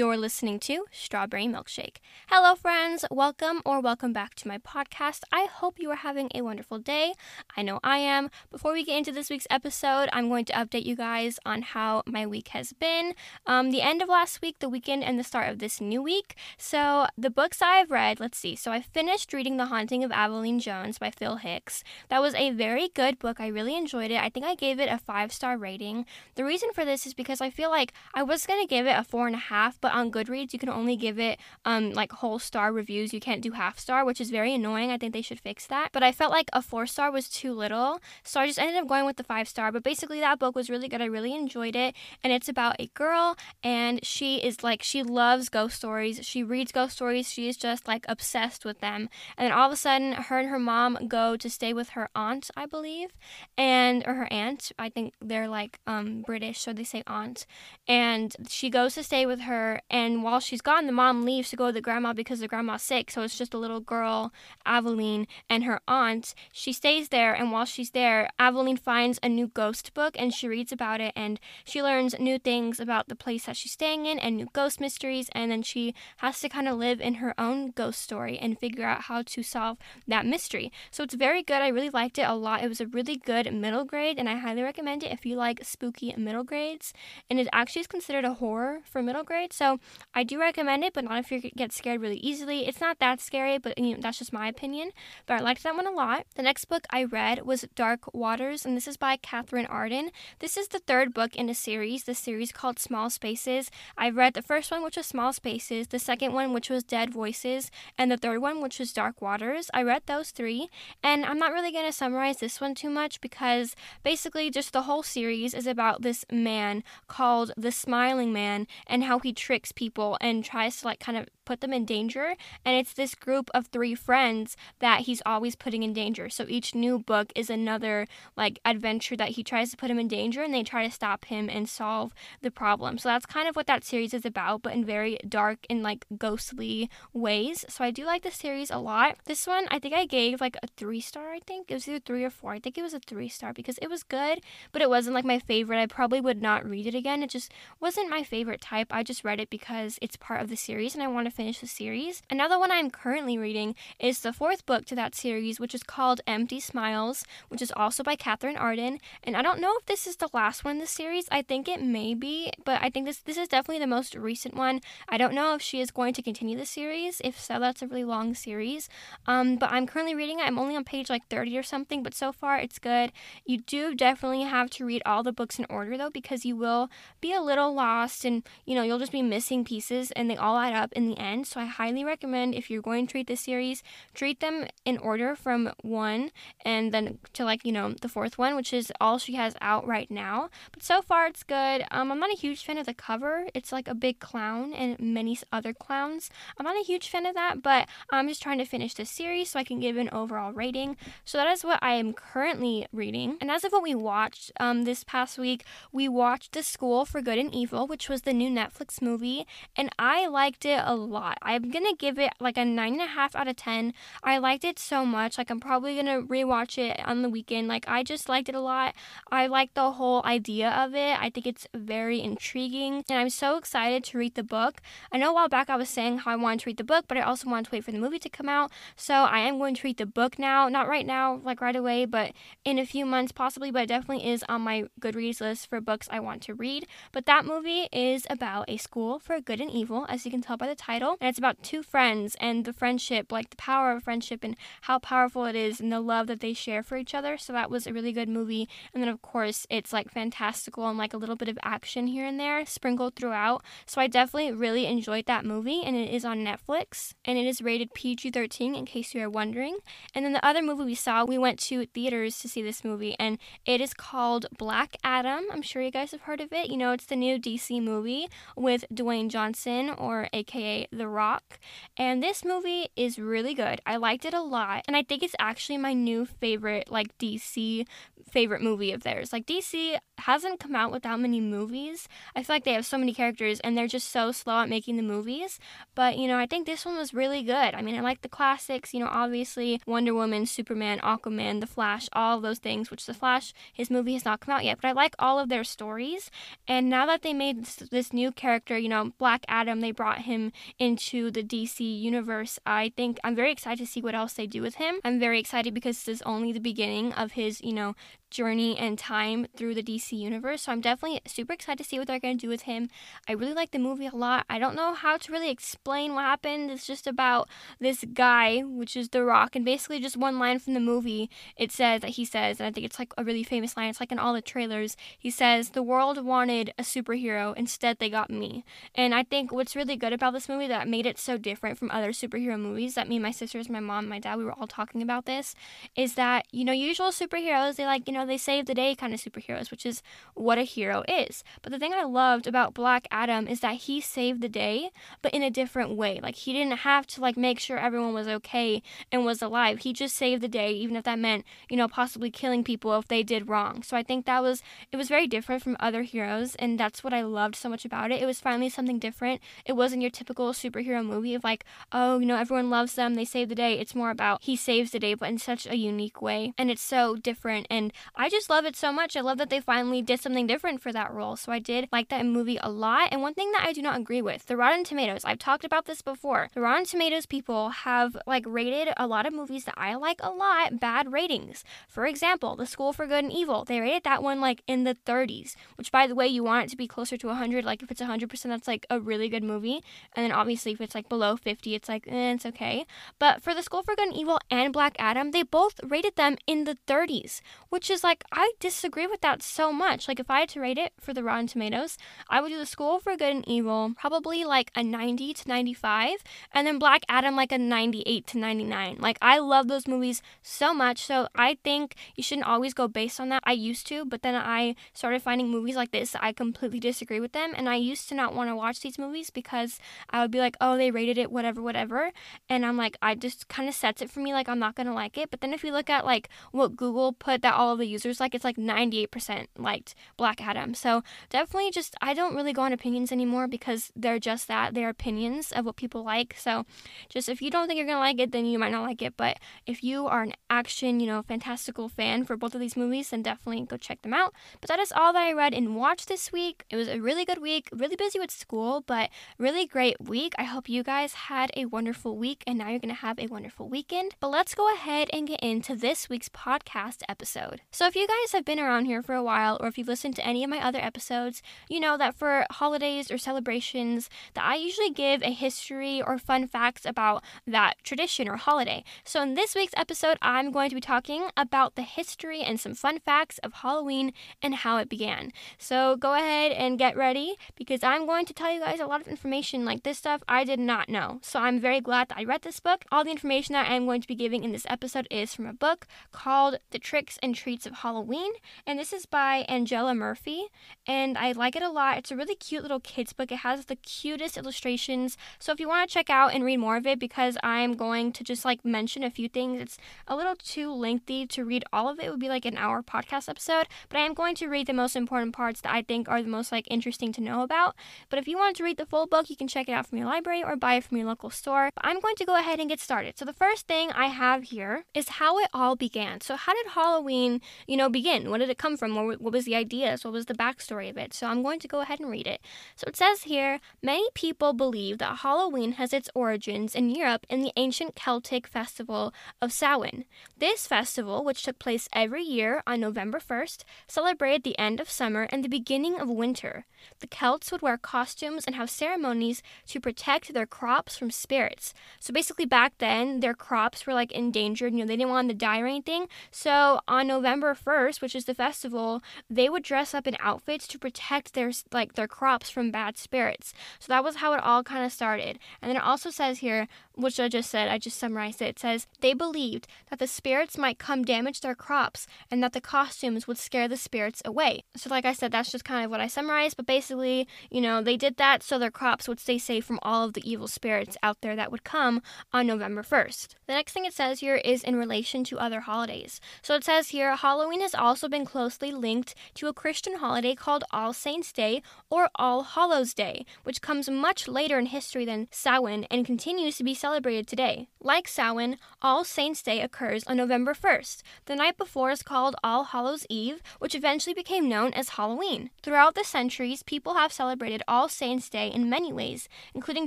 You're 0.00 0.16
listening 0.16 0.58
to 0.60 0.86
Strawberry 0.90 1.44
Milkshake. 1.44 1.96
Hello, 2.28 2.54
friends. 2.54 3.04
Welcome 3.10 3.60
or 3.66 3.82
welcome 3.82 4.14
back 4.14 4.34
to 4.36 4.48
my 4.48 4.56
podcast. 4.56 5.24
I 5.30 5.44
hope 5.44 5.78
you 5.78 5.90
are 5.90 5.96
having 5.96 6.30
a 6.34 6.40
wonderful 6.40 6.78
day. 6.78 7.12
I 7.54 7.60
know 7.60 7.80
I 7.84 7.98
am. 7.98 8.30
Before 8.50 8.72
we 8.72 8.82
get 8.82 8.96
into 8.96 9.12
this 9.12 9.28
week's 9.28 9.46
episode, 9.50 10.08
I'm 10.10 10.30
going 10.30 10.46
to 10.46 10.54
update 10.54 10.86
you 10.86 10.96
guys 10.96 11.38
on 11.44 11.60
how 11.60 12.02
my 12.06 12.26
week 12.26 12.48
has 12.48 12.72
been. 12.72 13.12
Um, 13.44 13.72
the 13.72 13.82
end 13.82 14.00
of 14.00 14.08
last 14.08 14.40
week, 14.40 14.60
the 14.60 14.70
weekend, 14.70 15.04
and 15.04 15.18
the 15.18 15.22
start 15.22 15.50
of 15.50 15.58
this 15.58 15.82
new 15.82 16.00
week. 16.02 16.34
So, 16.56 17.06
the 17.18 17.28
books 17.28 17.60
I've 17.60 17.90
read, 17.90 18.20
let's 18.20 18.38
see. 18.38 18.56
So, 18.56 18.72
I 18.72 18.80
finished 18.80 19.34
reading 19.34 19.58
The 19.58 19.66
Haunting 19.66 20.02
of 20.02 20.12
Aveline 20.12 20.60
Jones 20.60 20.96
by 20.96 21.10
Phil 21.10 21.36
Hickes. 21.36 21.84
That 22.08 22.22
was 22.22 22.34
a 22.36 22.52
very 22.52 22.88
good 22.88 23.18
book. 23.18 23.38
I 23.38 23.48
really 23.48 23.76
enjoyed 23.76 24.10
it. 24.10 24.22
I 24.22 24.30
think 24.30 24.46
I 24.46 24.54
gave 24.54 24.80
it 24.80 24.88
a 24.88 24.96
five 24.96 25.30
star 25.30 25.58
rating. 25.58 26.06
The 26.36 26.44
reason 26.46 26.70
for 26.72 26.86
this 26.86 27.04
is 27.04 27.12
because 27.12 27.42
I 27.42 27.50
feel 27.50 27.68
like 27.68 27.92
I 28.14 28.22
was 28.22 28.46
going 28.46 28.62
to 28.62 28.66
give 28.66 28.86
it 28.86 28.98
a 28.98 29.04
four 29.04 29.26
and 29.26 29.36
a 29.36 29.38
half 29.38 29.78
but 29.78 29.89
on 29.90 30.10
Goodreads 30.10 30.52
you 30.52 30.58
can 30.58 30.68
only 30.68 30.96
give 30.96 31.18
it 31.18 31.38
um 31.64 31.92
like 31.92 32.12
whole 32.12 32.38
star 32.38 32.72
reviews. 32.72 33.12
You 33.12 33.20
can't 33.20 33.42
do 33.42 33.52
half 33.52 33.78
star, 33.78 34.04
which 34.04 34.20
is 34.20 34.30
very 34.30 34.54
annoying. 34.54 34.90
I 34.90 34.98
think 34.98 35.12
they 35.12 35.22
should 35.22 35.40
fix 35.40 35.66
that. 35.66 35.90
But 35.92 36.02
I 36.02 36.12
felt 36.12 36.32
like 36.32 36.50
a 36.52 36.62
four 36.62 36.86
star 36.86 37.10
was 37.10 37.28
too 37.28 37.52
little, 37.52 38.00
so 38.24 38.40
I 38.40 38.46
just 38.46 38.58
ended 38.58 38.76
up 38.76 38.88
going 38.88 39.06
with 39.06 39.16
the 39.16 39.24
five 39.24 39.48
star. 39.48 39.72
But 39.72 39.82
basically 39.82 40.20
that 40.20 40.38
book 40.38 40.54
was 40.54 40.70
really 40.70 40.88
good. 40.88 41.02
I 41.02 41.06
really 41.06 41.34
enjoyed 41.34 41.76
it, 41.76 41.94
and 42.22 42.32
it's 42.32 42.48
about 42.48 42.76
a 42.78 42.86
girl 42.94 43.36
and 43.62 44.04
she 44.04 44.36
is 44.36 44.62
like 44.62 44.82
she 44.82 45.02
loves 45.02 45.48
ghost 45.48 45.76
stories. 45.76 46.20
She 46.22 46.42
reads 46.42 46.72
ghost 46.72 46.94
stories. 46.94 47.30
She 47.30 47.48
is 47.48 47.56
just 47.56 47.86
like 47.86 48.04
obsessed 48.08 48.64
with 48.64 48.80
them. 48.80 49.08
And 49.36 49.46
then 49.46 49.52
all 49.52 49.66
of 49.66 49.72
a 49.72 49.76
sudden, 49.76 50.12
her 50.12 50.38
and 50.38 50.48
her 50.48 50.58
mom 50.58 50.98
go 51.08 51.36
to 51.36 51.50
stay 51.50 51.72
with 51.72 51.90
her 51.90 52.08
aunt, 52.14 52.50
I 52.56 52.66
believe, 52.66 53.10
and 53.56 54.04
or 54.06 54.14
her 54.14 54.32
aunt. 54.32 54.72
I 54.78 54.88
think 54.88 55.14
they're 55.20 55.48
like 55.48 55.78
um 55.86 56.22
British, 56.22 56.60
so 56.60 56.72
they 56.72 56.84
say 56.84 57.02
aunt. 57.06 57.46
And 57.86 58.34
she 58.48 58.70
goes 58.70 58.94
to 58.94 59.02
stay 59.02 59.26
with 59.26 59.40
her 59.40 59.79
and 59.88 60.22
while 60.22 60.40
she's 60.40 60.60
gone, 60.60 60.86
the 60.86 60.92
mom 60.92 61.24
leaves 61.24 61.50
to 61.50 61.56
go 61.56 61.66
to 61.68 61.72
the 61.72 61.80
grandma 61.80 62.12
because 62.12 62.40
the 62.40 62.48
grandma's 62.48 62.82
sick. 62.82 63.10
So 63.10 63.22
it's 63.22 63.38
just 63.38 63.54
a 63.54 63.58
little 63.58 63.80
girl, 63.80 64.32
Aveline, 64.66 65.26
and 65.48 65.64
her 65.64 65.80
aunt. 65.86 66.34
She 66.52 66.72
stays 66.72 67.08
there, 67.08 67.34
and 67.34 67.52
while 67.52 67.64
she's 67.64 67.90
there, 67.90 68.28
Aveline 68.38 68.76
finds 68.76 69.18
a 69.22 69.28
new 69.28 69.48
ghost 69.48 69.94
book 69.94 70.14
and 70.18 70.34
she 70.34 70.48
reads 70.48 70.72
about 70.72 71.00
it 71.00 71.12
and 71.16 71.40
she 71.64 71.82
learns 71.82 72.18
new 72.18 72.38
things 72.38 72.80
about 72.80 73.08
the 73.08 73.14
place 73.14 73.46
that 73.46 73.56
she's 73.56 73.72
staying 73.72 74.06
in 74.06 74.18
and 74.18 74.36
new 74.36 74.48
ghost 74.52 74.80
mysteries. 74.80 75.28
And 75.32 75.50
then 75.50 75.62
she 75.62 75.94
has 76.18 76.40
to 76.40 76.48
kind 76.48 76.68
of 76.68 76.78
live 76.78 77.00
in 77.00 77.14
her 77.14 77.34
own 77.38 77.70
ghost 77.70 78.00
story 78.00 78.38
and 78.38 78.58
figure 78.58 78.86
out 78.86 79.02
how 79.02 79.22
to 79.22 79.42
solve 79.42 79.78
that 80.06 80.26
mystery. 80.26 80.72
So 80.90 81.04
it's 81.04 81.14
very 81.14 81.42
good. 81.42 81.62
I 81.62 81.68
really 81.68 81.90
liked 81.90 82.18
it 82.18 82.22
a 82.22 82.34
lot. 82.34 82.62
It 82.62 82.68
was 82.68 82.80
a 82.80 82.86
really 82.86 83.16
good 83.16 83.52
middle 83.52 83.84
grade, 83.84 84.18
and 84.18 84.28
I 84.28 84.36
highly 84.36 84.62
recommend 84.62 85.02
it 85.02 85.12
if 85.12 85.24
you 85.26 85.36
like 85.36 85.64
spooky 85.64 86.14
middle 86.16 86.44
grades. 86.44 86.92
And 87.28 87.38
it 87.38 87.48
actually 87.52 87.80
is 87.80 87.86
considered 87.86 88.24
a 88.24 88.34
horror 88.34 88.80
for 88.84 89.02
middle 89.02 89.24
grades. 89.24 89.56
So 89.60 89.78
I 90.14 90.22
do 90.24 90.40
recommend 90.40 90.84
it, 90.84 90.94
but 90.94 91.04
not 91.04 91.18
if 91.18 91.30
you 91.30 91.38
get 91.38 91.70
scared 91.70 92.00
really 92.00 92.16
easily. 92.16 92.66
It's 92.66 92.80
not 92.80 92.98
that 93.00 93.20
scary, 93.20 93.58
but 93.58 93.76
you 93.76 93.92
know, 93.92 94.00
that's 94.00 94.18
just 94.18 94.32
my 94.32 94.48
opinion. 94.48 94.92
But 95.26 95.34
I 95.34 95.42
liked 95.42 95.62
that 95.64 95.76
one 95.76 95.86
a 95.86 95.90
lot. 95.90 96.24
The 96.34 96.42
next 96.42 96.64
book 96.64 96.86
I 96.88 97.04
read 97.04 97.44
was 97.44 97.66
Dark 97.74 98.14
Waters, 98.14 98.64
and 98.64 98.74
this 98.74 98.88
is 98.88 98.96
by 98.96 99.18
Katherine 99.18 99.66
Arden. 99.66 100.12
This 100.38 100.56
is 100.56 100.68
the 100.68 100.78
third 100.78 101.12
book 101.12 101.36
in 101.36 101.50
a 101.50 101.54
series, 101.54 102.04
the 102.04 102.14
series 102.14 102.52
called 102.52 102.78
Small 102.78 103.10
Spaces. 103.10 103.70
I 103.98 104.08
read 104.08 104.32
the 104.32 104.40
first 104.40 104.70
one, 104.70 104.82
which 104.82 104.96
was 104.96 105.04
Small 105.04 105.34
Spaces, 105.34 105.88
the 105.88 105.98
second 105.98 106.32
one, 106.32 106.54
which 106.54 106.70
was 106.70 106.82
Dead 106.82 107.12
Voices, 107.12 107.70
and 107.98 108.10
the 108.10 108.16
third 108.16 108.40
one, 108.40 108.62
which 108.62 108.78
was 108.78 108.94
Dark 108.94 109.20
Waters. 109.20 109.68
I 109.74 109.82
read 109.82 110.04
those 110.06 110.30
three, 110.30 110.70
and 111.02 111.26
I'm 111.26 111.38
not 111.38 111.52
really 111.52 111.70
going 111.70 111.84
to 111.84 111.92
summarize 111.92 112.38
this 112.38 112.62
one 112.62 112.74
too 112.74 112.88
much 112.88 113.20
because 113.20 113.76
basically 114.02 114.48
just 114.48 114.72
the 114.72 114.82
whole 114.82 115.02
series 115.02 115.52
is 115.52 115.66
about 115.66 116.00
this 116.00 116.24
man 116.32 116.82
called 117.08 117.52
the 117.58 117.70
Smiling 117.70 118.32
Man 118.32 118.66
and 118.86 119.04
how 119.04 119.18
he 119.18 119.34
tricks 119.50 119.72
people 119.72 120.16
and 120.20 120.44
tries 120.44 120.76
to 120.76 120.86
like 120.86 121.00
kind 121.00 121.18
of 121.18 121.26
put 121.50 121.62
them 121.62 121.72
in 121.72 121.84
danger. 121.84 122.36
And 122.64 122.76
it's 122.76 122.92
this 122.92 123.16
group 123.16 123.50
of 123.52 123.66
three 123.66 123.96
friends 123.96 124.56
that 124.78 125.00
he's 125.00 125.20
always 125.26 125.56
putting 125.56 125.82
in 125.82 125.92
danger. 125.92 126.28
So 126.28 126.44
each 126.48 126.76
new 126.76 127.00
book 127.00 127.32
is 127.34 127.50
another 127.50 128.06
like 128.36 128.60
adventure 128.64 129.16
that 129.16 129.30
he 129.30 129.42
tries 129.42 129.72
to 129.72 129.76
put 129.76 129.90
him 129.90 129.98
in 129.98 130.06
danger 130.06 130.44
and 130.44 130.54
they 130.54 130.62
try 130.62 130.86
to 130.86 130.94
stop 130.94 131.24
him 131.24 131.50
and 131.50 131.68
solve 131.68 132.14
the 132.40 132.52
problem. 132.52 132.98
So 132.98 133.08
that's 133.08 133.26
kind 133.26 133.48
of 133.48 133.56
what 133.56 133.66
that 133.66 133.82
series 133.82 134.14
is 134.14 134.24
about, 134.24 134.62
but 134.62 134.74
in 134.74 134.84
very 134.84 135.18
dark 135.28 135.66
and 135.68 135.82
like 135.82 136.06
ghostly 136.16 136.88
ways. 137.12 137.64
So 137.68 137.82
I 137.82 137.90
do 137.90 138.04
like 138.04 138.22
the 138.22 138.30
series 138.30 138.70
a 138.70 138.78
lot. 138.78 139.16
This 139.24 139.44
one 139.44 139.66
I 139.72 139.80
think 139.80 139.92
I 139.92 140.04
gave 140.04 140.40
like 140.40 140.56
a 140.62 140.68
three 140.76 141.00
star, 141.00 141.32
I 141.32 141.40
think. 141.40 141.68
It 141.68 141.74
was 141.74 141.88
either 141.88 141.98
three 141.98 142.22
or 142.22 142.30
four. 142.30 142.52
I 142.52 142.60
think 142.60 142.78
it 142.78 142.82
was 142.82 142.94
a 142.94 143.00
three 143.00 143.28
star 143.28 143.52
because 143.52 143.76
it 143.78 143.90
was 143.90 144.04
good, 144.04 144.40
but 144.70 144.82
it 144.82 144.88
wasn't 144.88 145.16
like 145.16 145.24
my 145.24 145.40
favorite. 145.40 145.82
I 145.82 145.86
probably 145.86 146.20
would 146.20 146.40
not 146.40 146.64
read 146.64 146.86
it 146.86 146.94
again. 146.94 147.24
It 147.24 147.30
just 147.30 147.50
wasn't 147.80 148.08
my 148.08 148.22
favorite 148.22 148.60
type. 148.60 148.86
I 148.92 149.02
just 149.02 149.24
read 149.24 149.40
it 149.40 149.50
because 149.50 149.98
it's 150.00 150.16
part 150.16 150.40
of 150.40 150.48
the 150.48 150.56
series 150.56 150.94
and 150.94 151.02
I 151.02 151.08
want 151.08 151.26
to 151.26 151.34
finish 151.40 151.60
the 151.60 151.66
series. 151.66 152.22
Another 152.28 152.58
one 152.58 152.70
I'm 152.70 152.90
currently 152.90 153.38
reading 153.38 153.74
is 153.98 154.20
the 154.20 154.30
fourth 154.30 154.66
book 154.66 154.84
to 154.84 154.94
that 154.96 155.14
series, 155.14 155.58
which 155.58 155.74
is 155.74 155.82
called 155.82 156.20
Empty 156.26 156.60
Smiles, 156.60 157.24
which 157.48 157.62
is 157.62 157.72
also 157.74 158.02
by 158.02 158.14
Katherine 158.14 158.58
Arden. 158.58 158.98
And 159.24 159.34
I 159.34 159.40
don't 159.40 159.58
know 159.58 159.74
if 159.78 159.86
this 159.86 160.06
is 160.06 160.16
the 160.16 160.28
last 160.34 160.66
one 160.66 160.74
in 160.74 160.80
the 160.80 160.86
series. 160.86 161.28
I 161.30 161.40
think 161.40 161.66
it 161.66 161.82
may 161.82 162.12
be, 162.12 162.52
but 162.66 162.82
I 162.82 162.90
think 162.90 163.06
this 163.06 163.20
this 163.20 163.38
is 163.38 163.48
definitely 163.48 163.78
the 163.78 163.86
most 163.86 164.14
recent 164.14 164.54
one. 164.54 164.82
I 165.08 165.16
don't 165.16 165.32
know 165.32 165.54
if 165.54 165.62
she 165.62 165.80
is 165.80 165.90
going 165.90 166.12
to 166.12 166.20
continue 166.20 166.58
the 166.58 166.66
series. 166.66 167.22
If 167.24 167.40
so, 167.40 167.58
that's 167.58 167.80
a 167.80 167.86
really 167.86 168.04
long 168.04 168.34
series. 168.34 168.90
Um, 169.26 169.56
but 169.56 169.72
I'm 169.72 169.86
currently 169.86 170.14
reading 170.14 170.40
it. 170.40 170.46
I'm 170.46 170.58
only 170.58 170.76
on 170.76 170.84
page 170.84 171.08
like 171.08 171.26
30 171.28 171.56
or 171.56 171.62
something, 171.62 172.02
but 172.02 172.12
so 172.12 172.32
far 172.32 172.58
it's 172.58 172.78
good. 172.78 173.12
You 173.46 173.62
do 173.62 173.94
definitely 173.94 174.42
have 174.42 174.68
to 174.76 174.84
read 174.84 175.00
all 175.06 175.22
the 175.22 175.32
books 175.32 175.58
in 175.58 175.64
order 175.70 175.96
though, 175.96 176.10
because 176.10 176.44
you 176.44 176.54
will 176.54 176.90
be 177.22 177.32
a 177.32 177.40
little 177.40 177.72
lost 177.72 178.26
and 178.26 178.42
you 178.66 178.74
know 178.74 178.82
you'll 178.82 178.98
just 178.98 179.10
be 179.10 179.22
missing 179.22 179.64
pieces 179.64 180.10
and 180.10 180.28
they 180.28 180.36
all 180.36 180.58
add 180.58 180.74
up 180.74 180.92
in 180.92 181.08
the 181.08 181.16
end. 181.16 181.29
So 181.44 181.60
I 181.60 181.66
highly 181.66 182.04
recommend 182.04 182.54
if 182.54 182.70
you're 182.70 182.82
going 182.82 183.06
to 183.06 183.10
treat 183.10 183.26
this 183.26 183.40
series, 183.40 183.82
treat 184.14 184.40
them 184.40 184.66
in 184.84 184.98
order 184.98 185.34
from 185.34 185.72
one 185.82 186.30
and 186.64 186.92
then 186.92 187.18
to 187.34 187.44
like, 187.44 187.64
you 187.64 187.72
know, 187.72 187.94
the 188.00 188.08
fourth 188.08 188.38
one, 188.38 188.56
which 188.56 188.72
is 188.72 188.92
all 189.00 189.18
she 189.18 189.34
has 189.34 189.54
out 189.60 189.86
right 189.86 190.10
now. 190.10 190.50
But 190.72 190.82
so 190.82 191.02
far 191.02 191.26
it's 191.26 191.42
good. 191.42 191.84
Um, 191.90 192.10
I'm 192.10 192.20
not 192.20 192.32
a 192.32 192.36
huge 192.36 192.64
fan 192.64 192.78
of 192.78 192.86
the 192.86 192.94
cover. 192.94 193.46
It's 193.54 193.72
like 193.72 193.88
a 193.88 193.94
big 193.94 194.18
clown 194.18 194.72
and 194.72 194.98
many 194.98 195.38
other 195.52 195.72
clowns. 195.72 196.30
I'm 196.58 196.64
not 196.64 196.80
a 196.80 196.84
huge 196.84 197.08
fan 197.08 197.26
of 197.26 197.34
that, 197.34 197.62
but 197.62 197.88
I'm 198.10 198.28
just 198.28 198.42
trying 198.42 198.58
to 198.58 198.64
finish 198.64 198.94
this 198.94 199.10
series 199.10 199.50
so 199.50 199.58
I 199.58 199.64
can 199.64 199.80
give 199.80 199.96
an 199.96 200.10
overall 200.12 200.52
rating. 200.52 200.96
So 201.24 201.38
that 201.38 201.50
is 201.50 201.64
what 201.64 201.78
I 201.82 201.94
am 201.94 202.12
currently 202.12 202.86
reading. 202.92 203.36
And 203.40 203.50
as 203.50 203.64
of 203.64 203.72
what 203.72 203.82
we 203.82 203.94
watched 203.94 204.52
um, 204.58 204.84
this 204.84 205.04
past 205.04 205.38
week, 205.38 205.64
we 205.92 206.08
watched 206.08 206.52
The 206.52 206.62
School 206.62 207.04
for 207.04 207.22
Good 207.22 207.38
and 207.38 207.54
Evil, 207.54 207.86
which 207.86 208.08
was 208.08 208.22
the 208.22 208.32
new 208.32 208.50
Netflix 208.50 209.00
movie, 209.00 209.46
and 209.76 209.90
I 209.98 210.26
liked 210.26 210.64
it 210.64 210.80
a 210.84 210.94
lot. 211.10 211.38
I'm 211.42 211.70
gonna 211.70 211.94
give 211.98 212.18
it 212.18 212.32
like 212.40 212.56
a 212.56 212.64
nine 212.64 212.94
and 212.94 213.02
a 213.02 213.06
half 213.06 213.34
out 213.36 213.48
of 213.48 213.56
ten. 213.56 213.92
I 214.22 214.38
liked 214.38 214.64
it 214.64 214.78
so 214.78 215.04
much. 215.04 215.38
Like 215.38 215.50
I'm 215.50 215.60
probably 215.60 215.96
gonna 215.96 216.22
rewatch 216.22 216.78
it 216.78 217.00
on 217.04 217.22
the 217.22 217.28
weekend. 217.28 217.68
Like 217.68 217.84
I 217.88 218.02
just 218.02 218.28
liked 218.28 218.48
it 218.48 218.54
a 218.54 218.60
lot. 218.60 218.94
I 219.30 219.46
like 219.46 219.74
the 219.74 219.92
whole 219.92 220.22
idea 220.24 220.70
of 220.70 220.94
it. 220.94 221.20
I 221.20 221.30
think 221.30 221.46
it's 221.46 221.66
very 221.74 222.20
intriguing, 222.20 223.04
and 223.08 223.18
I'm 223.18 223.30
so 223.30 223.56
excited 223.56 224.04
to 224.04 224.18
read 224.18 224.34
the 224.34 224.42
book. 224.42 224.80
I 225.12 225.18
know 225.18 225.30
a 225.30 225.34
while 225.34 225.48
back 225.48 225.70
I 225.70 225.76
was 225.76 225.88
saying 225.88 226.18
how 226.18 226.32
I 226.32 226.36
wanted 226.36 226.60
to 226.60 226.70
read 226.70 226.76
the 226.76 226.84
book, 226.84 227.06
but 227.08 227.16
I 227.16 227.22
also 227.22 227.48
wanted 227.48 227.66
to 227.66 227.76
wait 227.76 227.84
for 227.84 227.92
the 227.92 227.98
movie 227.98 228.18
to 228.18 228.28
come 228.28 228.48
out. 228.48 228.70
So 228.96 229.14
I 229.14 229.40
am 229.40 229.58
going 229.58 229.74
to 229.74 229.86
read 229.86 229.96
the 229.96 230.06
book 230.06 230.38
now. 230.38 230.68
Not 230.68 230.88
right 230.88 231.06
now, 231.06 231.40
like 231.42 231.60
right 231.60 231.76
away, 231.76 232.04
but 232.04 232.32
in 232.64 232.78
a 232.78 232.86
few 232.86 233.06
months 233.06 233.32
possibly. 233.32 233.70
But 233.70 233.84
it 233.84 233.86
definitely 233.86 234.28
is 234.28 234.44
on 234.48 234.62
my 234.62 234.84
Goodreads 235.00 235.40
list 235.40 235.68
for 235.68 235.80
books 235.80 236.08
I 236.10 236.20
want 236.20 236.42
to 236.42 236.54
read. 236.54 236.86
But 237.12 237.26
that 237.26 237.44
movie 237.44 237.88
is 237.92 238.26
about 238.28 238.68
a 238.68 238.76
school 238.76 239.18
for 239.18 239.40
good 239.40 239.60
and 239.60 239.70
evil, 239.70 240.06
as 240.08 240.24
you 240.24 240.30
can 240.30 240.42
tell 240.42 240.56
by 240.56 240.66
the 240.66 240.74
title, 240.74 240.99
and 241.00 241.28
it's 241.28 241.38
about 241.38 241.62
two 241.62 241.82
friends 241.82 242.36
and 242.40 242.64
the 242.64 242.72
friendship, 242.72 243.32
like 243.32 243.50
the 243.50 243.56
power 243.56 243.92
of 243.92 244.02
friendship 244.02 244.44
and 244.44 244.56
how 244.82 244.98
powerful 244.98 245.44
it 245.44 245.56
is 245.56 245.80
and 245.80 245.92
the 245.92 246.00
love 246.00 246.26
that 246.26 246.40
they 246.40 246.52
share 246.52 246.82
for 246.82 246.96
each 246.96 247.14
other. 247.14 247.36
So 247.36 247.52
that 247.52 247.70
was 247.70 247.86
a 247.86 247.92
really 247.92 248.12
good 248.12 248.28
movie. 248.28 248.68
And 248.92 249.02
then, 249.02 249.08
of 249.08 249.22
course, 249.22 249.66
it's 249.70 249.92
like 249.92 250.10
fantastical 250.10 250.88
and 250.88 250.98
like 250.98 251.14
a 251.14 251.16
little 251.16 251.36
bit 251.36 251.48
of 251.48 251.58
action 251.62 252.06
here 252.06 252.26
and 252.26 252.38
there 252.38 252.64
sprinkled 252.66 253.16
throughout. 253.16 253.62
So 253.86 254.00
I 254.00 254.06
definitely 254.06 254.52
really 254.52 254.86
enjoyed 254.86 255.26
that 255.26 255.44
movie, 255.44 255.82
and 255.82 255.96
it 255.96 256.12
is 256.12 256.24
on 256.24 256.44
Netflix 256.44 257.14
and 257.24 257.38
it 257.38 257.46
is 257.46 257.62
rated 257.62 257.94
PG 257.94 258.30
13 258.30 258.74
in 258.74 258.84
case 258.86 259.14
you 259.14 259.22
are 259.22 259.30
wondering. 259.30 259.78
And 260.14 260.24
then 260.24 260.32
the 260.32 260.44
other 260.44 260.62
movie 260.62 260.84
we 260.84 260.94
saw, 260.94 261.24
we 261.24 261.38
went 261.38 261.58
to 261.60 261.86
theaters 261.86 262.38
to 262.40 262.48
see 262.48 262.62
this 262.62 262.84
movie, 262.84 263.16
and 263.18 263.38
it 263.64 263.80
is 263.80 263.94
called 263.94 264.46
Black 264.56 264.96
Adam. 265.02 265.44
I'm 265.52 265.62
sure 265.62 265.82
you 265.82 265.90
guys 265.90 266.10
have 266.12 266.22
heard 266.22 266.40
of 266.40 266.52
it. 266.52 266.68
You 266.68 266.76
know, 266.76 266.92
it's 266.92 267.06
the 267.06 267.16
new 267.16 267.38
DC 267.38 267.82
movie 267.82 268.28
with 268.56 268.84
Dwayne 268.92 269.28
Johnson, 269.28 269.90
or 269.90 270.28
aka 270.32 270.86
The 270.92 271.08
Rock. 271.08 271.58
And 271.96 272.22
this 272.22 272.44
movie 272.44 272.88
is 272.96 273.18
really 273.18 273.54
good. 273.54 273.80
I 273.86 273.96
liked 273.96 274.24
it 274.24 274.34
a 274.34 274.40
lot. 274.40 274.84
And 274.86 274.96
I 274.96 275.02
think 275.02 275.22
it's 275.22 275.36
actually 275.38 275.78
my 275.78 275.92
new 275.92 276.26
favorite, 276.26 276.90
like, 276.90 277.16
DC 277.18 277.86
favorite 278.30 278.62
movie 278.62 278.92
of 278.92 279.02
theirs. 279.02 279.32
Like, 279.32 279.46
DC 279.46 279.98
hasn't 280.18 280.60
come 280.60 280.74
out 280.74 280.92
with 280.92 281.02
that 281.02 281.18
many 281.18 281.40
movies. 281.40 282.08
I 282.34 282.42
feel 282.42 282.56
like 282.56 282.64
they 282.64 282.74
have 282.74 282.86
so 282.86 282.98
many 282.98 283.12
characters 283.12 283.60
and 283.60 283.76
they're 283.76 283.86
just 283.86 284.10
so 284.10 284.32
slow 284.32 284.60
at 284.60 284.68
making 284.68 284.96
the 284.96 285.02
movies. 285.02 285.58
But, 285.94 286.18
you 286.18 286.28
know, 286.28 286.38
I 286.38 286.46
think 286.46 286.66
this 286.66 286.84
one 286.84 286.96
was 286.96 287.14
really 287.14 287.42
good. 287.42 287.74
I 287.74 287.82
mean, 287.82 287.96
I 287.96 288.00
like 288.00 288.22
the 288.22 288.28
classics, 288.28 288.94
you 288.94 289.00
know, 289.00 289.08
obviously 289.10 289.80
Wonder 289.86 290.14
Woman, 290.14 290.46
Superman, 290.46 290.98
Aquaman, 291.00 291.60
The 291.60 291.66
Flash, 291.66 292.08
all 292.12 292.40
those 292.40 292.58
things, 292.58 292.90
which 292.90 293.06
The 293.06 293.14
Flash, 293.14 293.52
his 293.72 293.90
movie 293.90 294.14
has 294.14 294.24
not 294.24 294.40
come 294.40 294.54
out 294.54 294.64
yet. 294.64 294.78
But 294.80 294.88
I 294.88 294.92
like 294.92 295.14
all 295.18 295.38
of 295.38 295.48
their 295.48 295.64
stories. 295.64 296.30
And 296.68 296.88
now 296.88 297.06
that 297.06 297.22
they 297.22 297.32
made 297.32 297.64
this, 297.64 297.76
this 297.76 298.12
new 298.12 298.32
character, 298.32 298.78
you 298.78 298.88
know, 298.88 299.12
Black 299.18 299.44
Adam, 299.48 299.80
they 299.80 299.92
brought 299.92 300.22
him 300.22 300.52
into 300.80 301.30
the 301.30 301.42
DC 301.44 301.78
universe. 301.80 302.58
I 302.64 302.92
think 302.96 303.18
I'm 303.22 303.36
very 303.36 303.52
excited 303.52 303.84
to 303.84 303.90
see 303.90 304.00
what 304.00 304.14
else 304.14 304.32
they 304.32 304.46
do 304.46 304.62
with 304.62 304.76
him. 304.76 304.96
I'm 305.04 305.20
very 305.20 305.38
excited 305.38 305.74
because 305.74 305.98
this 305.98 306.16
is 306.16 306.22
only 306.22 306.52
the 306.52 306.58
beginning 306.58 307.12
of 307.12 307.32
his, 307.32 307.60
you 307.60 307.74
know, 307.74 307.94
journey 308.30 308.78
and 308.78 308.98
time 308.98 309.46
through 309.56 309.74
the 309.74 309.82
DC 309.82 310.12
universe. 310.12 310.62
So 310.62 310.72
I'm 310.72 310.80
definitely 310.80 311.20
super 311.26 311.52
excited 311.52 311.82
to 311.82 311.88
see 311.88 311.98
what 311.98 312.08
they're 312.08 312.20
going 312.20 312.38
to 312.38 312.46
do 312.46 312.48
with 312.48 312.62
him. 312.62 312.88
I 313.28 313.32
really 313.32 313.52
like 313.52 313.72
the 313.72 313.78
movie 313.78 314.06
a 314.06 314.14
lot. 314.14 314.46
I 314.48 314.58
don't 314.58 314.76
know 314.76 314.94
how 314.94 315.16
to 315.18 315.32
really 315.32 315.50
explain 315.50 316.14
what 316.14 316.22
happened. 316.22 316.70
It's 316.70 316.86
just 316.86 317.06
about 317.06 317.48
this 317.78 318.04
guy, 318.14 318.60
which 318.60 318.96
is 318.96 319.10
The 319.10 319.24
Rock, 319.24 319.54
and 319.56 319.64
basically 319.64 320.00
just 320.00 320.16
one 320.16 320.38
line 320.38 320.60
from 320.60 320.74
the 320.74 320.80
movie. 320.80 321.28
It 321.56 321.72
says 321.72 322.00
that 322.00 322.10
he 322.10 322.24
says, 322.24 322.60
and 322.60 322.66
I 322.68 322.70
think 322.70 322.86
it's 322.86 322.98
like 322.98 323.12
a 323.18 323.24
really 323.24 323.42
famous 323.42 323.76
line. 323.76 323.90
It's 323.90 324.00
like 324.00 324.12
in 324.12 324.18
all 324.18 324.32
the 324.32 324.40
trailers. 324.40 324.96
He 325.18 325.30
says, 325.30 325.70
"The 325.70 325.82
world 325.82 326.24
wanted 326.24 326.72
a 326.78 326.82
superhero. 326.82 327.54
Instead, 327.56 327.98
they 327.98 328.08
got 328.08 328.30
me." 328.30 328.64
And 328.94 329.14
I 329.14 329.24
think 329.24 329.52
what's 329.52 329.76
really 329.76 329.96
good 329.96 330.12
about 330.12 330.32
this 330.32 330.48
movie 330.48 330.68
that 330.70 330.88
made 330.88 331.06
it 331.06 331.18
so 331.18 331.36
different 331.36 331.78
from 331.78 331.90
other 331.90 332.12
superhero 332.12 332.58
movies 332.58 332.94
that 332.94 333.08
me, 333.08 333.18
my 333.18 333.32
sisters, 333.32 333.68
my 333.68 333.80
mom, 333.80 334.08
my 334.08 334.20
dad, 334.20 334.38
we 334.38 334.44
were 334.44 334.52
all 334.52 334.68
talking 334.68 335.02
about 335.02 335.26
this, 335.26 335.54
is 335.96 336.14
that 336.14 336.46
you 336.52 336.64
know 336.64 336.72
usual 336.72 337.08
superheroes 337.08 337.74
they 337.76 337.86
like 337.86 338.06
you 338.06 338.14
know 338.14 338.20
know, 338.20 338.26
they 338.26 338.38
save 338.38 338.66
the 338.66 338.74
day 338.74 338.94
kind 338.94 339.12
of 339.12 339.20
superheroes, 339.20 339.70
which 339.70 339.84
is 339.84 340.02
what 340.34 340.58
a 340.58 340.62
hero 340.62 341.02
is. 341.08 341.42
But 341.62 341.72
the 341.72 341.78
thing 341.78 341.92
I 341.92 342.04
loved 342.04 342.46
about 342.46 342.74
Black 342.74 343.08
Adam 343.10 343.48
is 343.48 343.60
that 343.60 343.74
he 343.74 344.00
saved 344.00 344.40
the 344.40 344.48
day, 344.48 344.90
but 345.22 345.34
in 345.34 345.42
a 345.42 345.50
different 345.50 345.96
way. 345.96 346.20
Like 346.22 346.36
he 346.36 346.52
didn't 346.52 346.78
have 346.78 347.06
to 347.08 347.20
like 347.20 347.36
make 347.36 347.58
sure 347.58 347.78
everyone 347.78 348.14
was 348.14 348.28
okay 348.28 348.82
and 349.10 349.24
was 349.24 349.42
alive. 349.42 349.80
He 349.80 349.92
just 349.92 350.16
saved 350.16 350.42
the 350.42 350.48
day, 350.48 350.72
even 350.72 350.96
if 350.96 351.04
that 351.04 351.18
meant, 351.18 351.44
you 351.68 351.76
know, 351.76 351.88
possibly 351.88 352.30
killing 352.30 352.62
people 352.64 352.96
if 352.98 353.08
they 353.08 353.22
did 353.22 353.48
wrong. 353.48 353.82
So 353.82 353.96
I 353.96 354.02
think 354.02 354.26
that 354.26 354.42
was 354.42 354.62
it 354.92 354.96
was 354.96 355.08
very 355.08 355.26
different 355.26 355.62
from 355.62 355.76
other 355.80 356.02
heroes, 356.02 356.54
and 356.56 356.78
that's 356.78 357.02
what 357.02 357.14
I 357.14 357.22
loved 357.22 357.56
so 357.56 357.68
much 357.68 357.84
about 357.84 358.10
it. 358.10 358.22
It 358.22 358.26
was 358.26 358.40
finally 358.40 358.68
something 358.68 358.98
different. 358.98 359.40
It 359.64 359.72
wasn't 359.72 360.02
your 360.02 360.10
typical 360.10 360.48
superhero 360.60 361.04
movie 361.04 361.34
of 361.34 361.44
like, 361.44 361.64
oh, 361.92 362.18
you 362.18 362.26
know, 362.26 362.36
everyone 362.36 362.70
loves 362.70 362.94
them, 362.94 363.14
they 363.14 363.24
save 363.24 363.48
the 363.48 363.54
day. 363.54 363.78
It's 363.78 363.94
more 363.94 364.10
about 364.10 364.42
he 364.42 364.56
saves 364.56 364.90
the 364.90 364.98
day, 364.98 365.14
but 365.14 365.28
in 365.28 365.38
such 365.38 365.66
a 365.66 365.76
unique 365.76 366.20
way. 366.20 366.52
And 366.58 366.70
it's 366.70 366.82
so 366.82 367.16
different. 367.16 367.66
And 367.70 367.92
I 368.14 368.28
just 368.28 368.50
love 368.50 368.64
it 368.64 368.76
so 368.76 368.92
much. 368.92 369.16
I 369.16 369.20
love 369.20 369.38
that 369.38 369.50
they 369.50 369.60
finally 369.60 370.02
did 370.02 370.20
something 370.20 370.46
different 370.46 370.80
for 370.80 370.92
that 370.92 371.12
role. 371.12 371.36
So 371.36 371.50
I 371.52 371.58
did 371.58 371.88
like 371.90 372.08
that 372.08 372.26
movie 372.26 372.58
a 372.62 372.70
lot. 372.70 373.08
And 373.10 373.22
one 373.22 373.34
thing 373.34 373.50
that 373.52 373.66
I 373.66 373.72
do 373.72 373.82
not 373.82 373.98
agree 373.98 374.22
with 374.22 374.46
the 374.46 374.56
Rotten 374.56 374.84
Tomatoes, 374.84 375.24
I've 375.24 375.38
talked 375.38 375.64
about 375.64 375.86
this 375.86 376.02
before. 376.02 376.48
The 376.54 376.60
Rotten 376.60 376.84
Tomatoes 376.84 377.26
people 377.26 377.70
have 377.70 378.16
like 378.26 378.44
rated 378.46 378.92
a 378.96 379.06
lot 379.06 379.26
of 379.26 379.32
movies 379.32 379.64
that 379.64 379.74
I 379.76 379.94
like 379.94 380.20
a 380.22 380.30
lot 380.30 380.78
bad 380.78 381.12
ratings. 381.12 381.64
For 381.88 382.06
example, 382.06 382.56
The 382.56 382.66
School 382.66 382.92
for 382.92 383.06
Good 383.06 383.24
and 383.24 383.32
Evil, 383.32 383.64
they 383.64 383.80
rated 383.80 384.04
that 384.04 384.22
one 384.22 384.40
like 384.40 384.62
in 384.66 384.84
the 384.84 384.96
30s, 385.06 385.54
which 385.76 385.90
by 385.90 386.06
the 386.06 386.14
way, 386.14 386.26
you 386.26 386.44
want 386.44 386.66
it 386.66 386.70
to 386.70 386.76
be 386.76 386.86
closer 386.86 387.16
to 387.16 387.26
100. 387.28 387.64
Like 387.64 387.82
if 387.82 387.90
it's 387.90 388.00
100%, 388.00 388.42
that's 388.44 388.68
like 388.68 388.86
a 388.90 389.00
really 389.00 389.28
good 389.28 389.42
movie. 389.42 389.82
And 390.14 390.24
then 390.24 390.32
obviously 390.32 390.49
if 390.54 390.80
it's 390.80 390.94
like 390.94 391.08
below 391.08 391.36
50, 391.36 391.74
it's 391.74 391.88
like, 391.88 392.06
eh, 392.08 392.32
it's 392.32 392.46
okay. 392.46 392.86
But 393.18 393.42
for 393.42 393.54
The 393.54 393.62
School 393.62 393.82
for 393.82 393.94
Good 393.96 394.08
and 394.08 394.16
Evil 394.16 394.38
and 394.50 394.72
Black 394.72 394.96
Adam, 394.98 395.30
they 395.30 395.42
both 395.42 395.80
rated 395.82 396.16
them 396.16 396.36
in 396.46 396.64
the 396.64 396.76
30s, 396.86 397.40
which 397.68 397.90
is 397.90 398.02
like 398.04 398.24
I 398.32 398.52
disagree 398.60 399.06
with 399.06 399.20
that 399.20 399.42
so 399.42 399.72
much. 399.72 400.08
Like 400.08 400.20
if 400.20 400.30
I 400.30 400.40
had 400.40 400.48
to 400.50 400.60
rate 400.60 400.78
it 400.78 400.92
for 401.00 401.12
the 401.14 401.22
Rotten 401.22 401.46
Tomatoes, 401.46 401.96
I 402.28 402.40
would 402.40 402.50
do 402.50 402.58
The 402.58 402.66
School 402.66 403.00
for 403.00 403.16
Good 403.16 403.34
and 403.34 403.48
Evil 403.48 403.92
probably 403.98 404.44
like 404.44 404.70
a 404.74 404.82
90 404.82 405.34
to 405.34 405.48
95, 405.48 406.18
and 406.52 406.66
then 406.66 406.78
Black 406.78 407.02
Adam 407.08 407.36
like 407.36 407.52
a 407.52 407.58
98 407.58 408.26
to 408.28 408.38
99. 408.38 408.96
Like 408.98 409.18
I 409.22 409.38
love 409.38 409.68
those 409.68 409.86
movies 409.86 410.22
so 410.42 410.74
much, 410.74 411.04
so 411.04 411.28
I 411.34 411.58
think 411.62 411.94
you 412.16 412.22
shouldn't 412.22 412.46
always 412.46 412.74
go 412.74 412.88
based 412.88 413.20
on 413.20 413.28
that. 413.28 413.42
I 413.44 413.52
used 413.52 413.86
to, 413.88 414.04
but 414.04 414.22
then 414.22 414.34
I 414.34 414.74
started 414.92 415.22
finding 415.22 415.48
movies 415.48 415.76
like 415.76 415.92
this 415.92 416.16
I 416.20 416.32
completely 416.32 416.80
disagree 416.80 417.20
with 417.20 417.32
them, 417.32 417.52
and 417.56 417.68
I 417.68 417.76
used 417.76 418.08
to 418.08 418.14
not 418.14 418.34
want 418.34 418.50
to 418.50 418.56
watch 418.56 418.80
these 418.80 418.98
movies 418.98 419.30
because 419.30 419.78
I 420.10 420.22
would 420.22 420.30
be 420.30 420.39
like, 420.40 420.56
oh, 420.60 420.76
they 420.76 420.90
rated 420.90 421.18
it 421.18 421.30
whatever, 421.30 421.62
whatever, 421.62 422.10
and 422.48 422.66
I'm 422.66 422.76
like, 422.76 422.96
I 423.00 423.14
just 423.14 423.48
kind 423.48 423.68
of 423.68 423.74
sets 423.74 424.02
it 424.02 424.10
for 424.10 424.20
me 424.20 424.32
like 424.32 424.48
I'm 424.48 424.58
not 424.58 424.74
gonna 424.74 424.94
like 424.94 425.16
it. 425.16 425.30
But 425.30 425.40
then 425.40 425.52
if 425.52 425.62
you 425.62 425.72
look 425.72 425.88
at 425.90 426.04
like 426.04 426.28
what 426.52 426.76
Google 426.76 427.12
put 427.12 427.42
that 427.42 427.54
all 427.54 427.72
of 427.72 427.78
the 427.78 427.86
users 427.86 428.20
like, 428.20 428.34
it's 428.34 428.44
like 428.44 428.56
98% 428.56 429.46
liked 429.56 429.94
Black 430.16 430.40
Adam. 430.40 430.74
So 430.74 431.02
definitely 431.28 431.70
just, 431.70 431.94
I 432.00 432.14
don't 432.14 432.34
really 432.34 432.52
go 432.52 432.62
on 432.62 432.72
opinions 432.72 433.12
anymore 433.12 433.46
because 433.48 433.92
they're 433.94 434.18
just 434.18 434.48
that. 434.48 434.74
They're 434.74 434.88
opinions 434.88 435.52
of 435.52 435.64
what 435.64 435.76
people 435.76 436.04
like. 436.04 436.34
So 436.36 436.64
just 437.08 437.28
if 437.28 437.42
you 437.42 437.50
don't 437.50 437.66
think 437.66 437.78
you're 437.78 437.86
going 437.86 437.96
to 437.96 438.00
like 438.00 438.20
it, 438.20 438.32
then 438.32 438.46
you 438.46 438.58
might 438.58 438.72
not 438.72 438.82
like 438.82 439.02
it. 439.02 439.14
But 439.16 439.38
if 439.66 439.82
you 439.82 440.06
are 440.06 440.22
an 440.22 440.34
action, 440.48 441.00
you 441.00 441.06
know, 441.06 441.22
fantastical 441.22 441.88
fan 441.88 442.24
for 442.24 442.36
both 442.36 442.54
of 442.54 442.60
these 442.60 442.76
movies, 442.76 443.10
then 443.10 443.22
definitely 443.22 443.64
go 443.66 443.76
check 443.76 444.02
them 444.02 444.14
out. 444.14 444.34
But 444.60 444.68
that 444.68 444.78
is 444.78 444.92
all 444.92 445.12
that 445.12 445.22
I 445.22 445.32
read 445.32 445.54
and 445.54 445.76
watched 445.76 446.08
this 446.08 446.32
week. 446.32 446.64
It 446.70 446.76
was 446.76 446.88
a 446.88 447.00
really 447.00 447.24
good 447.24 447.40
week, 447.40 447.68
really 447.72 447.96
busy 447.96 448.18
with 448.18 448.30
school, 448.30 448.82
but 448.86 449.10
really 449.38 449.66
great 449.66 450.00
week. 450.00 450.29
I 450.38 450.44
hope 450.44 450.68
you 450.68 450.82
guys 450.82 451.14
had 451.14 451.50
a 451.56 451.66
wonderful 451.66 452.16
week 452.16 452.42
and 452.46 452.58
now 452.58 452.68
you're 452.68 452.78
going 452.78 452.94
to 452.94 453.00
have 453.00 453.18
a 453.18 453.26
wonderful 453.26 453.68
weekend. 453.68 454.14
But 454.20 454.30
let's 454.30 454.54
go 454.54 454.72
ahead 454.74 455.08
and 455.12 455.28
get 455.28 455.40
into 455.40 455.76
this 455.76 456.08
week's 456.08 456.28
podcast 456.28 457.02
episode. 457.08 457.62
So 457.70 457.86
if 457.86 457.94
you 457.94 458.06
guys 458.06 458.32
have 458.32 458.44
been 458.44 458.58
around 458.58 458.86
here 458.86 459.02
for 459.02 459.14
a 459.14 459.22
while, 459.22 459.56
or 459.60 459.68
if 459.68 459.78
you've 459.78 459.88
listened 459.88 460.16
to 460.16 460.26
any 460.26 460.42
of 460.42 460.50
my 460.50 460.64
other 460.64 460.80
episodes, 460.80 461.42
you 461.68 461.80
know 461.80 461.96
that 461.96 462.14
for 462.14 462.46
holidays 462.50 463.10
or 463.10 463.18
celebrations, 463.18 464.10
that 464.34 464.44
I 464.44 464.56
usually 464.56 464.90
give 464.90 465.22
a 465.22 465.32
history 465.32 466.02
or 466.02 466.18
fun 466.18 466.46
facts 466.46 466.84
about 466.84 467.22
that 467.46 467.76
tradition 467.84 468.28
or 468.28 468.36
holiday. 468.36 468.84
So 469.04 469.22
in 469.22 469.34
this 469.34 469.54
week's 469.54 469.74
episode, 469.76 470.18
I'm 470.20 470.50
going 470.50 470.68
to 470.70 470.74
be 470.74 470.80
talking 470.80 471.28
about 471.36 471.76
the 471.76 471.82
history 471.82 472.42
and 472.42 472.58
some 472.58 472.74
fun 472.74 472.98
facts 472.98 473.38
of 473.38 473.52
Halloween 473.54 474.12
and 474.42 474.56
how 474.56 474.78
it 474.78 474.88
began. 474.88 475.32
So 475.56 475.96
go 475.96 476.14
ahead 476.14 476.52
and 476.52 476.78
get 476.78 476.96
ready 476.96 477.36
because 477.56 477.82
I'm 477.82 478.06
going 478.06 478.26
to 478.26 478.34
tell 478.34 478.52
you 478.52 478.60
guys 478.60 478.80
a 478.80 478.86
lot 478.86 479.00
of 479.00 479.08
information 479.08 479.64
like 479.64 479.82
this 479.82 479.98
stuff 479.98 480.09
I 480.28 480.44
did 480.44 480.58
not 480.58 480.88
know. 480.88 481.18
So 481.22 481.38
I'm 481.38 481.60
very 481.60 481.80
glad 481.80 482.08
that 482.08 482.18
I 482.18 482.24
read 482.24 482.42
this 482.42 482.60
book. 482.60 482.84
All 482.90 483.04
the 483.04 483.10
information 483.10 483.52
that 483.52 483.70
I 483.70 483.74
am 483.74 483.86
going 483.86 484.00
to 484.00 484.08
be 484.08 484.14
giving 484.14 484.42
in 484.42 484.52
this 484.52 484.66
episode 484.68 485.06
is 485.10 485.34
from 485.34 485.46
a 485.46 485.52
book 485.52 485.86
called 486.12 486.58
The 486.70 486.78
Tricks 486.78 487.18
and 487.22 487.34
Treats 487.34 487.66
of 487.66 487.74
Halloween, 487.74 488.32
and 488.66 488.78
this 488.78 488.92
is 488.92 489.06
by 489.06 489.44
Angela 489.48 489.94
Murphy, 489.94 490.48
and 490.86 491.16
I 491.16 491.32
like 491.32 491.54
it 491.54 491.62
a 491.62 491.70
lot. 491.70 491.98
It's 491.98 492.10
a 492.10 492.16
really 492.16 492.34
cute 492.34 492.62
little 492.62 492.80
kids 492.80 493.12
book. 493.12 493.30
It 493.30 493.38
has 493.38 493.66
the 493.66 493.76
cutest 493.76 494.36
illustrations. 494.36 495.16
So 495.38 495.52
if 495.52 495.60
you 495.60 495.68
want 495.68 495.88
to 495.88 495.94
check 495.94 496.10
out 496.10 496.34
and 496.34 496.44
read 496.44 496.58
more 496.58 496.76
of 496.76 496.86
it, 496.86 496.98
because 496.98 497.36
I'm 497.42 497.74
going 497.74 498.12
to 498.12 498.24
just 498.24 498.44
like 498.44 498.64
mention 498.64 499.02
a 499.02 499.10
few 499.10 499.28
things, 499.28 499.60
it's 499.60 499.78
a 500.08 500.16
little 500.16 500.34
too 500.36 500.72
lengthy 500.72 501.26
to 501.28 501.44
read 501.44 501.64
all 501.72 501.88
of 501.88 501.98
it. 501.98 502.06
It 502.06 502.10
would 502.10 502.20
be 502.20 502.28
like 502.28 502.44
an 502.44 502.56
hour 502.56 502.82
podcast 502.82 503.28
episode, 503.28 503.68
but 503.88 503.98
I 503.98 504.06
am 504.06 504.14
going 504.14 504.34
to 504.36 504.48
read 504.48 504.66
the 504.66 504.72
most 504.72 504.96
important 504.96 505.34
parts 505.34 505.60
that 505.60 505.72
I 505.72 505.82
think 505.82 506.08
are 506.08 506.22
the 506.22 506.28
most 506.28 506.50
like 506.50 506.66
interesting 506.70 507.12
to 507.12 507.20
know 507.20 507.42
about. 507.42 507.76
But 508.08 508.18
if 508.18 508.26
you 508.26 508.36
want 508.36 508.56
to 508.56 508.64
read 508.64 508.76
the 508.76 508.86
full 508.86 509.06
book, 509.06 509.30
you 509.30 509.36
can 509.36 509.48
check 509.48 509.68
it 509.68 509.72
out 509.72 509.86
from 509.86 509.98
your 510.00 510.08
library 510.08 510.42
or 510.42 510.56
buy 510.56 510.74
it 510.74 510.84
from 510.84 510.96
your 510.96 511.06
local 511.06 511.30
store. 511.30 511.70
But 511.74 511.86
I'm 511.86 512.00
going 512.00 512.16
to 512.16 512.24
go 512.24 512.36
ahead 512.36 512.58
and 512.58 512.68
get 512.68 512.80
started. 512.80 513.18
So 513.18 513.24
the 513.24 513.32
first 513.32 513.66
thing 513.68 513.92
I 513.92 514.06
have 514.06 514.44
here 514.44 514.84
is 514.94 515.20
how 515.20 515.38
it 515.38 515.48
all 515.52 515.76
began. 515.76 516.20
So 516.20 516.36
how 516.36 516.54
did 516.54 516.72
Halloween, 516.72 517.40
you 517.66 517.76
know, 517.76 517.88
begin? 517.88 518.30
What 518.30 518.38
did 518.38 518.50
it 518.50 518.58
come 518.58 518.76
from? 518.76 518.94
What, 518.94 519.20
what 519.20 519.32
was 519.32 519.44
the 519.44 519.54
ideas? 519.54 520.04
What 520.04 520.12
was 520.12 520.26
the 520.26 520.34
backstory 520.34 520.90
of 520.90 520.96
it? 520.96 521.14
So 521.14 521.26
I'm 521.26 521.42
going 521.42 521.60
to 521.60 521.68
go 521.68 521.80
ahead 521.80 522.00
and 522.00 522.10
read 522.10 522.26
it. 522.26 522.40
So 522.76 522.84
it 522.88 522.96
says 522.96 523.22
here 523.22 523.60
many 523.82 524.08
people 524.14 524.52
believe 524.52 524.98
that 524.98 525.18
Halloween 525.18 525.72
has 525.72 525.92
its 525.92 526.10
origins 526.14 526.74
in 526.74 526.90
Europe 526.90 527.26
in 527.28 527.42
the 527.42 527.52
ancient 527.56 527.94
Celtic 527.94 528.46
festival 528.46 529.12
of 529.40 529.52
Samhain. 529.52 530.04
This 530.38 530.66
festival, 530.66 531.24
which 531.24 531.42
took 531.42 531.58
place 531.58 531.88
every 531.92 532.22
year 532.22 532.62
on 532.66 532.80
November 532.80 533.20
1st, 533.20 533.64
celebrated 533.86 534.42
the 534.42 534.58
end 534.58 534.80
of 534.80 534.90
summer 534.90 535.28
and 535.30 535.44
the 535.44 535.48
beginning 535.48 536.00
of 536.00 536.08
winter. 536.08 536.64
The 537.00 537.06
Celts 537.06 537.52
would 537.52 537.62
wear 537.62 537.76
costumes 537.76 538.44
and 538.44 538.56
have 538.56 538.70
ceremonies 538.70 539.42
to 539.68 539.80
protect 539.90 540.32
their 540.32 540.46
crops 540.46 540.96
from 540.96 541.10
spirits. 541.10 541.74
So 541.98 542.12
basically, 542.12 542.46
back 542.46 542.74
then, 542.78 543.18
their 543.18 543.34
crops 543.34 543.86
were 543.86 543.92
like 543.92 544.12
endangered. 544.12 544.72
You 544.72 544.80
know, 544.80 544.86
they 544.86 544.96
didn't 544.96 545.10
want 545.10 545.26
them 545.26 545.36
to 545.36 545.44
die 545.44 545.58
or 545.58 545.66
anything. 545.66 546.06
So 546.30 546.80
on 546.86 547.08
November 547.08 547.56
1st, 547.56 548.00
which 548.00 548.14
is 548.14 548.26
the 548.26 548.34
festival, 548.34 549.02
they 549.28 549.48
would 549.48 549.64
dress 549.64 549.92
up 549.92 550.06
in 550.06 550.16
outfits 550.20 550.68
to 550.68 550.78
protect 550.78 551.34
their 551.34 551.50
like 551.72 551.94
their 551.94 552.06
crops 552.06 552.50
from 552.50 552.70
bad 552.70 552.96
spirits. 552.96 553.52
So 553.80 553.86
that 553.88 554.04
was 554.04 554.16
how 554.16 554.32
it 554.32 554.44
all 554.44 554.62
kind 554.62 554.84
of 554.84 554.92
started. 554.92 555.40
And 555.60 555.68
then 555.68 555.76
it 555.76 555.82
also 555.82 556.10
says 556.10 556.38
here 556.38 556.68
which 557.00 557.20
I 557.20 557.28
just 557.28 557.50
said, 557.50 557.68
I 557.68 557.78
just 557.78 557.98
summarized 557.98 558.42
it. 558.42 558.48
It 558.48 558.58
says 558.58 558.86
they 559.00 559.14
believed 559.14 559.66
that 559.88 559.98
the 559.98 560.06
spirits 560.06 560.58
might 560.58 560.78
come 560.78 561.04
damage 561.04 561.40
their 561.40 561.54
crops 561.54 562.06
and 562.30 562.42
that 562.42 562.52
the 562.52 562.60
costumes 562.60 563.26
would 563.26 563.38
scare 563.38 563.68
the 563.68 563.76
spirits 563.76 564.22
away. 564.24 564.62
So, 564.76 564.90
like 564.90 565.04
I 565.04 565.12
said, 565.12 565.32
that's 565.32 565.52
just 565.52 565.64
kind 565.64 565.84
of 565.84 565.90
what 565.90 566.00
I 566.00 566.06
summarized. 566.06 566.56
But 566.56 566.66
basically, 566.66 567.26
you 567.50 567.60
know, 567.60 567.82
they 567.82 567.96
did 567.96 568.16
that 568.16 568.42
so 568.42 568.58
their 568.58 568.70
crops 568.70 569.08
would 569.08 569.20
stay 569.20 569.38
safe 569.38 569.64
from 569.64 569.78
all 569.82 570.04
of 570.04 570.14
the 570.14 570.28
evil 570.30 570.48
spirits 570.48 570.96
out 571.02 571.20
there 571.20 571.36
that 571.36 571.50
would 571.52 571.64
come 571.64 572.02
on 572.32 572.46
November 572.46 572.82
1st. 572.82 573.34
The 573.46 573.54
next 573.54 573.72
thing 573.72 573.84
it 573.84 573.94
says 573.94 574.20
here 574.20 574.36
is 574.36 574.62
in 574.62 574.76
relation 574.76 575.24
to 575.24 575.38
other 575.38 575.60
holidays. 575.60 576.20
So 576.42 576.54
it 576.54 576.64
says 576.64 576.88
here 576.88 577.16
Halloween 577.16 577.60
has 577.60 577.74
also 577.74 578.08
been 578.08 578.24
closely 578.24 578.72
linked 578.72 579.14
to 579.34 579.48
a 579.48 579.52
Christian 579.52 579.96
holiday 579.96 580.34
called 580.34 580.64
All 580.70 580.92
Saints' 580.92 581.32
Day 581.32 581.62
or 581.90 582.08
All 582.14 582.42
Hallows' 582.42 582.94
Day, 582.94 583.24
which 583.44 583.62
comes 583.62 583.88
much 583.88 584.28
later 584.28 584.58
in 584.58 584.66
history 584.66 585.04
than 585.04 585.28
Samhain 585.30 585.86
and 585.90 586.06
continues 586.06 586.56
to 586.56 586.64
be 586.64 586.74
celebrated 586.90 587.28
today. 587.28 587.68
Like 587.80 588.08
Samhain, 588.08 588.58
All 588.82 589.04
Saints' 589.04 589.42
Day 589.42 589.60
occurs 589.60 590.02
on 590.08 590.16
November 590.16 590.54
1st. 590.54 591.02
The 591.26 591.36
night 591.36 591.56
before 591.56 591.92
is 591.92 592.02
called 592.02 592.34
All 592.42 592.64
Hallows' 592.64 593.06
Eve, 593.08 593.40
which 593.60 593.76
eventually 593.76 594.12
became 594.12 594.48
known 594.48 594.74
as 594.74 594.90
Halloween. 594.90 595.50
Throughout 595.62 595.94
the 595.94 596.02
centuries, 596.02 596.64
people 596.64 596.94
have 596.94 597.12
celebrated 597.12 597.62
All 597.68 597.88
Saints' 597.88 598.28
Day 598.28 598.48
in 598.48 598.68
many 598.68 598.92
ways, 598.92 599.28
including 599.54 599.86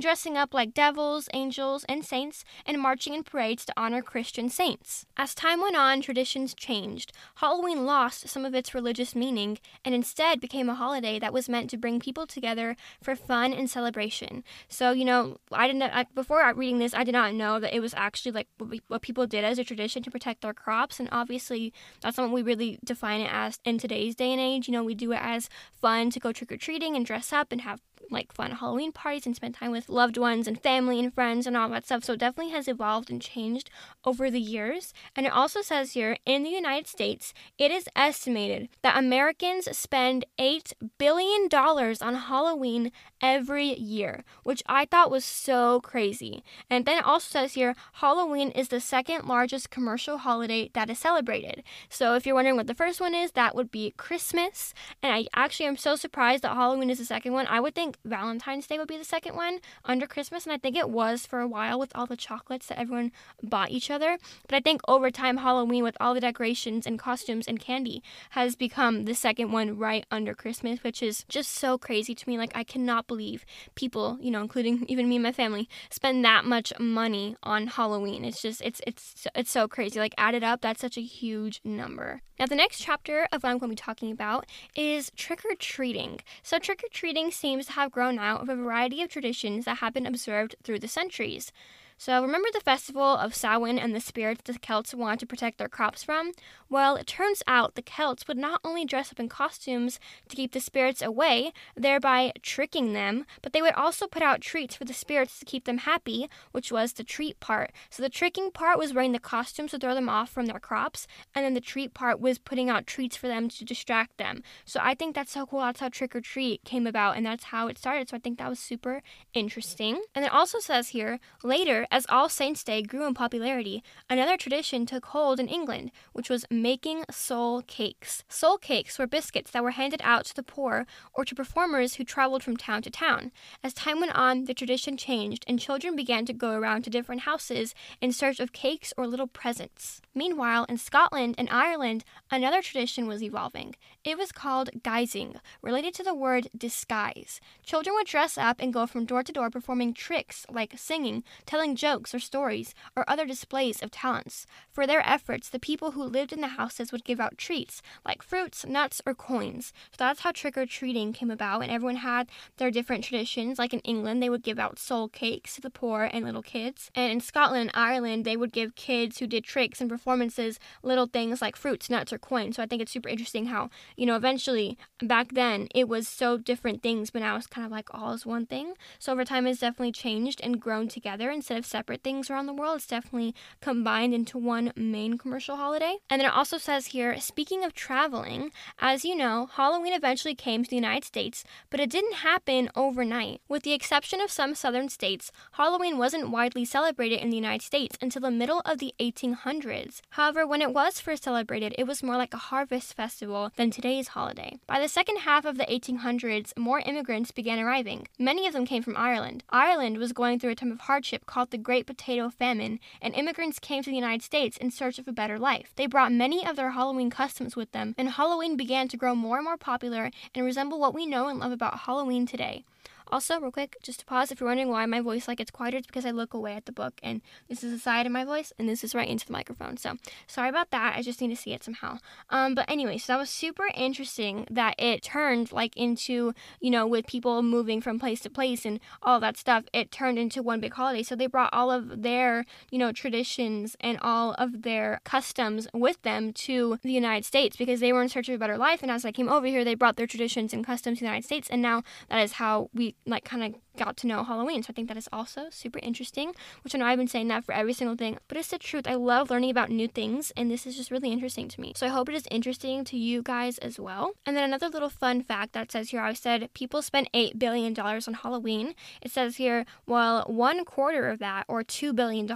dressing 0.00 0.36
up 0.36 0.54
like 0.54 0.72
devils, 0.72 1.28
angels, 1.34 1.84
and 1.90 2.04
saints, 2.04 2.42
and 2.64 2.80
marching 2.80 3.12
in 3.12 3.22
parades 3.22 3.66
to 3.66 3.74
honor 3.76 4.00
Christian 4.00 4.48
saints. 4.48 5.04
As 5.18 5.34
time 5.34 5.60
went 5.60 5.76
on, 5.76 6.00
traditions 6.00 6.54
changed. 6.54 7.12
Halloween 7.36 7.84
lost 7.84 8.28
some 8.28 8.46
of 8.46 8.54
its 8.54 8.74
religious 8.74 9.14
meaning 9.14 9.58
and 9.84 9.94
instead 9.94 10.40
became 10.40 10.70
a 10.70 10.74
holiday 10.74 11.18
that 11.18 11.34
was 11.34 11.50
meant 11.50 11.68
to 11.70 11.76
bring 11.76 12.00
people 12.00 12.26
together 12.26 12.76
for 13.02 13.14
fun 13.14 13.52
and 13.52 13.68
celebration. 13.68 14.42
So, 14.68 14.92
you 14.92 15.04
know, 15.04 15.36
I 15.52 15.66
didn't, 15.66 15.82
I, 15.82 16.06
before 16.14 16.42
reading 16.54 16.78
this, 16.78 16.83
I 16.92 17.04
did 17.04 17.12
not 17.12 17.34
know 17.34 17.60
that 17.60 17.74
it 17.74 17.80
was 17.80 17.94
actually 17.94 18.32
like 18.32 18.48
what 18.88 19.02
people 19.02 19.26
did 19.26 19.44
as 19.44 19.58
a 19.58 19.64
tradition 19.64 20.02
to 20.02 20.10
protect 20.10 20.42
their 20.42 20.52
crops. 20.52 21.00
And 21.00 21.08
obviously, 21.12 21.72
that's 22.00 22.18
not 22.18 22.24
what 22.24 22.34
we 22.34 22.42
really 22.42 22.78
define 22.84 23.20
it 23.20 23.30
as 23.32 23.58
in 23.64 23.78
today's 23.78 24.14
day 24.14 24.32
and 24.32 24.40
age. 24.40 24.68
You 24.68 24.72
know, 24.72 24.84
we 24.84 24.94
do 24.94 25.12
it 25.12 25.20
as 25.22 25.48
fun 25.72 26.10
to 26.10 26.20
go 26.20 26.32
trick 26.32 26.52
or 26.52 26.56
treating 26.56 26.96
and 26.96 27.06
dress 27.06 27.32
up 27.32 27.52
and 27.52 27.60
have 27.60 27.80
like 28.10 28.32
fun 28.32 28.52
Halloween 28.52 28.92
parties 28.92 29.26
and 29.26 29.34
spend 29.36 29.54
time 29.54 29.70
with 29.70 29.88
loved 29.88 30.16
ones 30.16 30.46
and 30.46 30.60
family 30.60 30.98
and 31.00 31.12
friends 31.12 31.46
and 31.46 31.56
all 31.56 31.68
that 31.70 31.86
stuff. 31.86 32.04
So 32.04 32.14
it 32.14 32.20
definitely 32.20 32.52
has 32.52 32.68
evolved 32.68 33.10
and 33.10 33.20
changed 33.20 33.70
over 34.04 34.30
the 34.30 34.40
years. 34.40 34.92
And 35.16 35.26
it 35.26 35.32
also 35.32 35.62
says 35.62 35.92
here 35.92 36.16
in 36.26 36.42
the 36.42 36.50
United 36.50 36.86
States, 36.86 37.34
it 37.58 37.70
is 37.70 37.88
estimated 37.96 38.68
that 38.82 38.98
Americans 38.98 39.76
spend 39.76 40.24
$8 40.38 40.72
billion 40.98 41.48
on 41.52 42.14
Halloween 42.14 42.92
every 43.20 43.74
year, 43.74 44.24
which 44.42 44.62
I 44.66 44.84
thought 44.84 45.10
was 45.10 45.24
so 45.24 45.80
crazy. 45.80 46.44
And 46.68 46.84
then 46.84 46.98
it 46.98 47.06
also 47.06 47.28
says 47.30 47.54
here 47.54 47.74
Halloween 47.94 48.50
is 48.50 48.68
the 48.68 48.80
second 48.80 49.26
largest 49.26 49.70
commercial 49.70 50.18
holiday 50.18 50.70
that 50.74 50.90
is 50.90 50.98
celebrated. 50.98 51.62
So 51.88 52.14
if 52.14 52.26
you're 52.26 52.34
wondering 52.34 52.56
what 52.56 52.66
the 52.66 52.74
first 52.74 53.00
one 53.00 53.14
is, 53.14 53.32
that 53.32 53.54
would 53.54 53.70
be 53.70 53.94
Christmas. 53.96 54.74
And 55.02 55.12
I 55.12 55.26
actually 55.34 55.66
am 55.66 55.76
so 55.76 55.96
surprised 55.96 56.42
that 56.42 56.54
Halloween 56.54 56.90
is 56.90 56.98
the 56.98 57.04
second 57.04 57.32
one. 57.32 57.46
I 57.46 57.60
would 57.60 57.74
think 57.74 57.93
think 57.94 58.12
Valentine's 58.12 58.66
Day 58.66 58.78
would 58.78 58.88
be 58.88 58.98
the 58.98 59.04
second 59.04 59.36
one 59.36 59.58
under 59.84 60.06
Christmas, 60.06 60.44
and 60.44 60.52
I 60.52 60.58
think 60.58 60.76
it 60.76 60.90
was 60.90 61.26
for 61.26 61.40
a 61.40 61.48
while 61.48 61.78
with 61.78 61.92
all 61.94 62.06
the 62.06 62.16
chocolates 62.16 62.66
that 62.66 62.78
everyone 62.78 63.12
bought 63.42 63.70
each 63.70 63.90
other. 63.90 64.18
But 64.48 64.56
I 64.56 64.60
think 64.60 64.80
over 64.88 65.10
time, 65.10 65.38
Halloween, 65.38 65.82
with 65.82 65.96
all 66.00 66.14
the 66.14 66.20
decorations 66.20 66.86
and 66.86 66.98
costumes 66.98 67.46
and 67.46 67.60
candy, 67.60 68.02
has 68.30 68.56
become 68.56 69.04
the 69.04 69.14
second 69.14 69.52
one 69.52 69.78
right 69.78 70.04
under 70.10 70.34
Christmas, 70.34 70.82
which 70.82 71.02
is 71.02 71.24
just 71.28 71.52
so 71.52 71.78
crazy 71.78 72.14
to 72.14 72.28
me. 72.28 72.38
Like, 72.38 72.52
I 72.54 72.64
cannot 72.64 73.06
believe 73.06 73.44
people, 73.74 74.18
you 74.20 74.30
know, 74.30 74.40
including 74.40 74.84
even 74.88 75.08
me 75.08 75.16
and 75.16 75.22
my 75.22 75.32
family, 75.32 75.68
spend 75.90 76.24
that 76.24 76.44
much 76.44 76.72
money 76.78 77.36
on 77.42 77.66
Halloween. 77.66 78.24
It's 78.24 78.42
just, 78.42 78.60
it's, 78.62 78.80
it's, 78.86 79.26
it's 79.34 79.50
so 79.50 79.68
crazy. 79.68 79.98
Like, 79.98 80.14
added 80.18 80.42
up, 80.42 80.60
that's 80.60 80.80
such 80.80 80.96
a 80.96 81.02
huge 81.02 81.60
number. 81.64 82.22
Now, 82.38 82.46
the 82.46 82.56
next 82.56 82.80
chapter 82.80 83.28
of 83.30 83.42
what 83.42 83.50
I'm 83.50 83.58
going 83.58 83.70
to 83.70 83.76
be 83.76 83.76
talking 83.76 84.10
about 84.10 84.46
is 84.74 85.12
trick 85.16 85.44
or 85.44 85.54
treating. 85.54 86.20
So, 86.42 86.58
trick 86.58 86.82
or 86.82 86.88
treating 86.92 87.30
seems 87.30 87.66
to 87.66 87.72
have 87.72 87.83
grown 87.92 88.18
out 88.18 88.40
of 88.40 88.48
a 88.48 88.56
variety 88.56 89.02
of 89.02 89.10
traditions 89.10 89.64
that 89.64 89.78
have 89.78 89.94
been 89.94 90.06
observed 90.06 90.56
through 90.62 90.78
the 90.78 90.88
centuries. 90.88 91.52
So, 91.96 92.20
remember 92.20 92.48
the 92.52 92.60
festival 92.60 93.02
of 93.02 93.34
Samhain 93.34 93.78
and 93.78 93.94
the 93.94 94.00
spirits 94.00 94.42
the 94.44 94.58
Celts 94.58 94.94
wanted 94.94 95.20
to 95.20 95.26
protect 95.26 95.58
their 95.58 95.68
crops 95.68 96.02
from? 96.02 96.32
Well, 96.68 96.96
it 96.96 97.06
turns 97.06 97.42
out 97.46 97.76
the 97.76 97.82
Celts 97.82 98.26
would 98.26 98.36
not 98.36 98.60
only 98.64 98.84
dress 98.84 99.12
up 99.12 99.20
in 99.20 99.28
costumes 99.28 100.00
to 100.28 100.36
keep 100.36 100.52
the 100.52 100.60
spirits 100.60 101.00
away, 101.00 101.52
thereby 101.76 102.32
tricking 102.42 102.94
them, 102.94 103.24
but 103.42 103.52
they 103.52 103.62
would 103.62 103.74
also 103.74 104.06
put 104.08 104.22
out 104.22 104.40
treats 104.40 104.74
for 104.74 104.84
the 104.84 104.92
spirits 104.92 105.38
to 105.38 105.44
keep 105.44 105.64
them 105.64 105.78
happy, 105.78 106.28
which 106.50 106.72
was 106.72 106.94
the 106.94 107.04
treat 107.04 107.38
part. 107.38 107.70
So, 107.90 108.02
the 108.02 108.08
tricking 108.08 108.50
part 108.50 108.76
was 108.78 108.92
wearing 108.92 109.12
the 109.12 109.20
costumes 109.20 109.70
to 109.70 109.78
throw 109.78 109.94
them 109.94 110.08
off 110.08 110.30
from 110.30 110.46
their 110.46 110.58
crops, 110.58 111.06
and 111.32 111.44
then 111.44 111.54
the 111.54 111.60
treat 111.60 111.94
part 111.94 112.20
was 112.20 112.38
putting 112.38 112.68
out 112.68 112.88
treats 112.88 113.16
for 113.16 113.28
them 113.28 113.48
to 113.50 113.64
distract 113.64 114.18
them. 114.18 114.42
So, 114.64 114.80
I 114.82 114.94
think 114.94 115.14
that's 115.14 115.32
so 115.32 115.46
cool. 115.46 115.60
That's 115.60 115.80
how 115.80 115.90
trick 115.90 116.16
or 116.16 116.20
treat 116.20 116.64
came 116.64 116.88
about, 116.88 117.16
and 117.16 117.24
that's 117.24 117.44
how 117.44 117.68
it 117.68 117.78
started. 117.78 118.08
So, 118.08 118.16
I 118.16 118.20
think 118.20 118.38
that 118.38 118.50
was 118.50 118.58
super 118.58 119.00
interesting. 119.32 120.02
And 120.14 120.24
it 120.24 120.32
also 120.32 120.58
says 120.58 120.88
here 120.88 121.20
later, 121.44 121.83
as 121.90 122.06
All 122.08 122.28
Saints' 122.28 122.64
Day 122.64 122.82
grew 122.82 123.06
in 123.06 123.14
popularity, 123.14 123.82
another 124.08 124.36
tradition 124.36 124.86
took 124.86 125.06
hold 125.06 125.40
in 125.40 125.48
England, 125.48 125.90
which 126.12 126.30
was 126.30 126.44
making 126.50 127.04
soul 127.10 127.62
cakes. 127.62 128.24
Soul 128.28 128.58
cakes 128.58 128.98
were 128.98 129.06
biscuits 129.06 129.50
that 129.50 129.62
were 129.62 129.72
handed 129.72 130.00
out 130.04 130.24
to 130.26 130.34
the 130.34 130.42
poor 130.42 130.86
or 131.12 131.24
to 131.24 131.34
performers 131.34 131.94
who 131.94 132.04
traveled 132.04 132.42
from 132.42 132.56
town 132.56 132.82
to 132.82 132.90
town. 132.90 133.32
As 133.62 133.74
time 133.74 134.00
went 134.00 134.14
on, 134.14 134.44
the 134.44 134.54
tradition 134.54 134.96
changed, 134.96 135.44
and 135.46 135.58
children 135.58 135.96
began 135.96 136.24
to 136.26 136.32
go 136.32 136.52
around 136.52 136.82
to 136.82 136.90
different 136.90 137.22
houses 137.22 137.74
in 138.00 138.12
search 138.12 138.40
of 138.40 138.52
cakes 138.52 138.92
or 138.96 139.06
little 139.06 139.26
presents. 139.26 140.00
Meanwhile, 140.14 140.66
in 140.68 140.78
Scotland 140.78 141.34
and 141.38 141.48
Ireland, 141.50 142.04
another 142.30 142.62
tradition 142.62 143.08
was 143.08 143.22
evolving. 143.22 143.74
It 144.04 144.16
was 144.16 144.30
called 144.30 144.70
guising, 144.82 145.40
related 145.60 145.92
to 145.94 146.04
the 146.04 146.14
word 146.14 146.48
disguise. 146.56 147.40
Children 147.64 147.96
would 147.96 148.06
dress 148.06 148.38
up 148.38 148.60
and 148.60 148.72
go 148.72 148.86
from 148.86 149.06
door 149.06 149.24
to 149.24 149.32
door 149.32 149.50
performing 149.50 149.92
tricks 149.92 150.46
like 150.48 150.78
singing, 150.78 151.24
telling 151.46 151.74
jokes 151.74 152.14
or 152.14 152.20
stories, 152.20 152.74
or 152.96 153.04
other 153.08 153.26
displays 153.26 153.82
of 153.82 153.90
talents. 153.90 154.46
For 154.70 154.86
their 154.86 155.04
efforts, 155.08 155.48
the 155.48 155.58
people 155.58 155.92
who 155.92 156.04
lived 156.04 156.32
in 156.32 156.40
the 156.40 156.48
houses 156.48 156.92
would 156.92 157.04
give 157.04 157.18
out 157.18 157.36
treats, 157.36 157.82
like 158.04 158.22
fruits, 158.22 158.64
nuts, 158.64 159.02
or 159.04 159.14
coins. 159.14 159.72
So 159.90 159.96
that's 159.98 160.20
how 160.20 160.30
trick 160.30 160.56
or 160.56 160.66
treating 160.66 161.12
came 161.12 161.30
about, 161.30 161.62
and 161.62 161.72
everyone 161.72 161.96
had 161.96 162.28
their 162.58 162.70
different 162.70 163.02
traditions. 163.02 163.58
Like 163.58 163.74
in 163.74 163.80
England, 163.80 164.22
they 164.22 164.30
would 164.30 164.44
give 164.44 164.60
out 164.60 164.78
soul 164.78 165.08
cakes 165.08 165.56
to 165.56 165.60
the 165.60 165.70
poor 165.70 166.04
and 166.04 166.24
little 166.24 166.42
kids. 166.42 166.90
And 166.94 167.10
in 167.10 167.20
Scotland 167.20 167.62
and 167.62 167.70
Ireland, 167.74 168.24
they 168.24 168.36
would 168.36 168.52
give 168.52 168.76
kids 168.76 169.18
who 169.18 169.26
did 169.26 169.42
tricks 169.42 169.80
and 169.80 169.90
performances 170.04 170.58
little 170.82 171.06
things 171.06 171.40
like 171.40 171.56
fruits, 171.56 171.88
nuts, 171.88 172.12
or 172.12 172.18
coins. 172.18 172.56
So 172.56 172.62
I 172.62 172.66
think 172.66 172.82
it's 172.82 172.92
super 172.92 173.08
interesting 173.08 173.46
how, 173.46 173.70
you 173.96 174.04
know, 174.04 174.16
eventually 174.16 174.76
back 175.02 175.32
then 175.32 175.68
it 175.74 175.88
was 175.88 176.06
so 176.06 176.36
different 176.36 176.82
things, 176.82 177.10
but 177.10 177.22
now 177.22 177.36
it's 177.36 177.46
kind 177.46 177.64
of 177.64 177.72
like 177.72 177.88
all 177.94 178.12
is 178.12 178.26
one 178.26 178.44
thing. 178.44 178.74
So 178.98 179.12
over 179.12 179.24
time, 179.24 179.46
it's 179.46 179.60
definitely 179.60 179.92
changed 179.92 180.40
and 180.42 180.60
grown 180.60 180.88
together 180.88 181.30
instead 181.30 181.56
of 181.56 181.64
separate 181.64 182.02
things 182.02 182.28
around 182.28 182.46
the 182.46 182.52
world. 182.52 182.76
It's 182.76 182.86
definitely 182.86 183.34
combined 183.62 184.12
into 184.12 184.36
one 184.36 184.72
main 184.76 185.16
commercial 185.16 185.56
holiday. 185.56 185.96
And 186.10 186.20
then 186.20 186.28
it 186.28 186.34
also 186.34 186.58
says 186.58 186.88
here 186.88 187.18
speaking 187.18 187.64
of 187.64 187.72
traveling, 187.72 188.50
as 188.78 189.04
you 189.04 189.16
know, 189.16 189.48
Halloween 189.54 189.94
eventually 189.94 190.34
came 190.34 190.62
to 190.62 190.68
the 190.68 190.76
United 190.76 191.04
States, 191.04 191.44
but 191.70 191.80
it 191.80 191.88
didn't 191.88 192.16
happen 192.16 192.70
overnight. 192.76 193.40
With 193.48 193.62
the 193.62 193.72
exception 193.72 194.20
of 194.20 194.30
some 194.30 194.54
southern 194.54 194.90
states, 194.90 195.32
Halloween 195.52 195.96
wasn't 195.96 196.30
widely 196.30 196.66
celebrated 196.66 197.20
in 197.20 197.30
the 197.30 197.36
United 197.36 197.64
States 197.64 197.96
until 198.02 198.20
the 198.20 198.30
middle 198.30 198.60
of 198.66 198.78
the 198.78 198.94
1800s. 199.00 199.93
However, 200.10 200.46
when 200.46 200.62
it 200.62 200.72
was 200.72 201.00
first 201.00 201.24
celebrated, 201.24 201.74
it 201.78 201.86
was 201.86 202.02
more 202.02 202.16
like 202.16 202.34
a 202.34 202.38
harvest 202.38 202.94
festival 202.94 203.50
than 203.56 203.70
today's 203.70 204.08
holiday. 204.08 204.58
By 204.66 204.80
the 204.80 204.88
second 204.88 205.18
half 205.18 205.44
of 205.44 205.58
the 205.58 205.64
1800s, 205.66 206.56
more 206.56 206.80
immigrants 206.80 207.30
began 207.30 207.58
arriving. 207.58 208.08
Many 208.18 208.46
of 208.46 208.52
them 208.52 208.66
came 208.66 208.82
from 208.82 208.96
Ireland. 208.96 209.44
Ireland 209.50 209.98
was 209.98 210.12
going 210.12 210.38
through 210.38 210.50
a 210.50 210.54
time 210.54 210.72
of 210.72 210.80
hardship 210.80 211.26
called 211.26 211.50
the 211.50 211.58
Great 211.58 211.86
Potato 211.86 212.30
Famine, 212.30 212.80
and 213.02 213.14
immigrants 213.14 213.58
came 213.58 213.82
to 213.82 213.90
the 213.90 213.96
United 213.96 214.22
States 214.22 214.56
in 214.56 214.70
search 214.70 214.98
of 214.98 215.08
a 215.08 215.12
better 215.12 215.38
life. 215.38 215.72
They 215.76 215.86
brought 215.86 216.12
many 216.12 216.46
of 216.46 216.56
their 216.56 216.70
Halloween 216.70 217.10
customs 217.10 217.56
with 217.56 217.72
them, 217.72 217.94
and 217.98 218.10
Halloween 218.10 218.56
began 218.56 218.88
to 218.88 218.96
grow 218.96 219.14
more 219.14 219.36
and 219.36 219.44
more 219.44 219.56
popular 219.56 220.10
and 220.34 220.44
resemble 220.44 220.78
what 220.78 220.94
we 220.94 221.06
know 221.06 221.28
and 221.28 221.38
love 221.38 221.52
about 221.52 221.80
Halloween 221.80 222.26
today. 222.26 222.64
Also, 223.08 223.38
real 223.38 223.50
quick, 223.50 223.76
just 223.82 224.00
to 224.00 224.06
pause, 224.06 224.30
if 224.30 224.40
you're 224.40 224.48
wondering 224.48 224.70
why 224.70 224.86
my 224.86 225.00
voice 225.00 225.28
like 225.28 225.38
gets 225.38 225.50
quieter, 225.50 225.76
it's 225.76 225.86
because 225.86 226.06
I 226.06 226.10
look 226.10 226.34
away 226.34 226.54
at 226.54 226.66
the 226.66 226.72
book, 226.72 226.94
and 227.02 227.20
this 227.48 227.62
is 227.62 227.72
the 227.72 227.78
side 227.78 228.06
of 228.06 228.12
my 228.12 228.24
voice, 228.24 228.52
and 228.58 228.68
this 228.68 228.82
is 228.82 228.94
right 228.94 229.08
into 229.08 229.26
the 229.26 229.32
microphone. 229.32 229.76
So 229.76 229.96
sorry 230.26 230.48
about 230.48 230.70
that. 230.70 230.96
I 230.96 231.02
just 231.02 231.20
need 231.20 231.28
to 231.28 231.36
see 231.36 231.52
it 231.52 231.62
somehow. 231.62 231.98
Um, 232.30 232.54
but 232.54 232.68
anyway, 232.68 232.98
so 232.98 233.12
that 233.12 233.18
was 233.18 233.30
super 233.30 233.68
interesting 233.74 234.46
that 234.50 234.74
it 234.78 235.02
turned 235.02 235.52
like 235.52 235.76
into 235.76 236.34
you 236.60 236.70
know 236.70 236.86
with 236.86 237.06
people 237.06 237.42
moving 237.42 237.80
from 237.80 237.98
place 237.98 238.20
to 238.20 238.30
place 238.30 238.64
and 238.64 238.80
all 239.02 239.20
that 239.20 239.36
stuff. 239.36 239.64
It 239.72 239.92
turned 239.92 240.18
into 240.18 240.42
one 240.42 240.60
big 240.60 240.74
holiday. 240.74 241.02
So 241.02 241.14
they 241.14 241.26
brought 241.26 241.52
all 241.52 241.70
of 241.70 242.02
their 242.02 242.44
you 242.70 242.78
know 242.78 242.92
traditions 242.92 243.76
and 243.80 243.98
all 244.00 244.32
of 244.34 244.62
their 244.62 245.00
customs 245.04 245.68
with 245.72 246.00
them 246.02 246.32
to 246.32 246.78
the 246.82 246.92
United 246.92 247.24
States 247.24 247.56
because 247.56 247.80
they 247.80 247.92
were 247.92 248.02
in 248.02 248.08
search 248.08 248.28
of 248.28 248.34
a 248.34 248.38
better 248.38 248.58
life. 248.58 248.82
And 248.82 248.90
as 248.90 249.04
I 249.04 249.12
came 249.12 249.28
over 249.28 249.46
here, 249.46 249.64
they 249.64 249.74
brought 249.74 249.96
their 249.96 250.06
traditions 250.06 250.52
and 250.52 250.64
customs 250.64 250.98
to 250.98 251.04
the 251.04 251.08
United 251.08 251.26
States, 251.26 251.48
and 251.50 251.60
now 251.60 251.82
that 252.08 252.22
is 252.22 252.32
how 252.32 252.70
we 252.72 252.93
like 253.06 253.24
kind 253.24 253.54
of 253.54 253.60
got 253.76 253.96
to 253.98 254.06
know 254.06 254.24
Halloween. 254.24 254.62
So 254.62 254.68
I 254.70 254.72
think 254.74 254.88
that 254.88 254.96
is 254.96 255.08
also 255.12 255.46
super 255.50 255.78
interesting, 255.82 256.34
which 256.62 256.74
I 256.74 256.78
know 256.78 256.86
I've 256.86 256.98
been 256.98 257.08
saying 257.08 257.28
that 257.28 257.44
for 257.44 257.52
every 257.52 257.72
single 257.72 257.96
thing, 257.96 258.18
but 258.28 258.36
it's 258.36 258.48
the 258.48 258.58
truth. 258.58 258.86
I 258.86 258.94
love 258.94 259.30
learning 259.30 259.50
about 259.50 259.70
new 259.70 259.88
things, 259.88 260.32
and 260.36 260.50
this 260.50 260.66
is 260.66 260.76
just 260.76 260.90
really 260.90 261.10
interesting 261.12 261.48
to 261.48 261.60
me. 261.60 261.72
So 261.76 261.86
I 261.86 261.90
hope 261.90 262.08
it 262.08 262.14
is 262.14 262.28
interesting 262.30 262.84
to 262.84 262.96
you 262.96 263.22
guys 263.22 263.58
as 263.58 263.78
well. 263.78 264.12
And 264.26 264.36
then 264.36 264.44
another 264.44 264.68
little 264.68 264.88
fun 264.88 265.22
fact 265.22 265.52
that 265.52 265.72
says 265.72 265.90
here 265.90 266.00
I 266.00 266.12
said 266.12 266.50
people 266.54 266.82
spend 266.82 267.10
$8 267.12 267.38
billion 267.38 267.78
on 267.78 268.14
Halloween. 268.14 268.74
It 269.02 269.10
says 269.10 269.36
here, 269.36 269.64
well, 269.86 270.22
one 270.26 270.64
quarter 270.64 271.08
of 271.08 271.18
that, 271.18 271.44
or 271.48 271.62
$2 271.62 271.94
billion, 271.94 272.28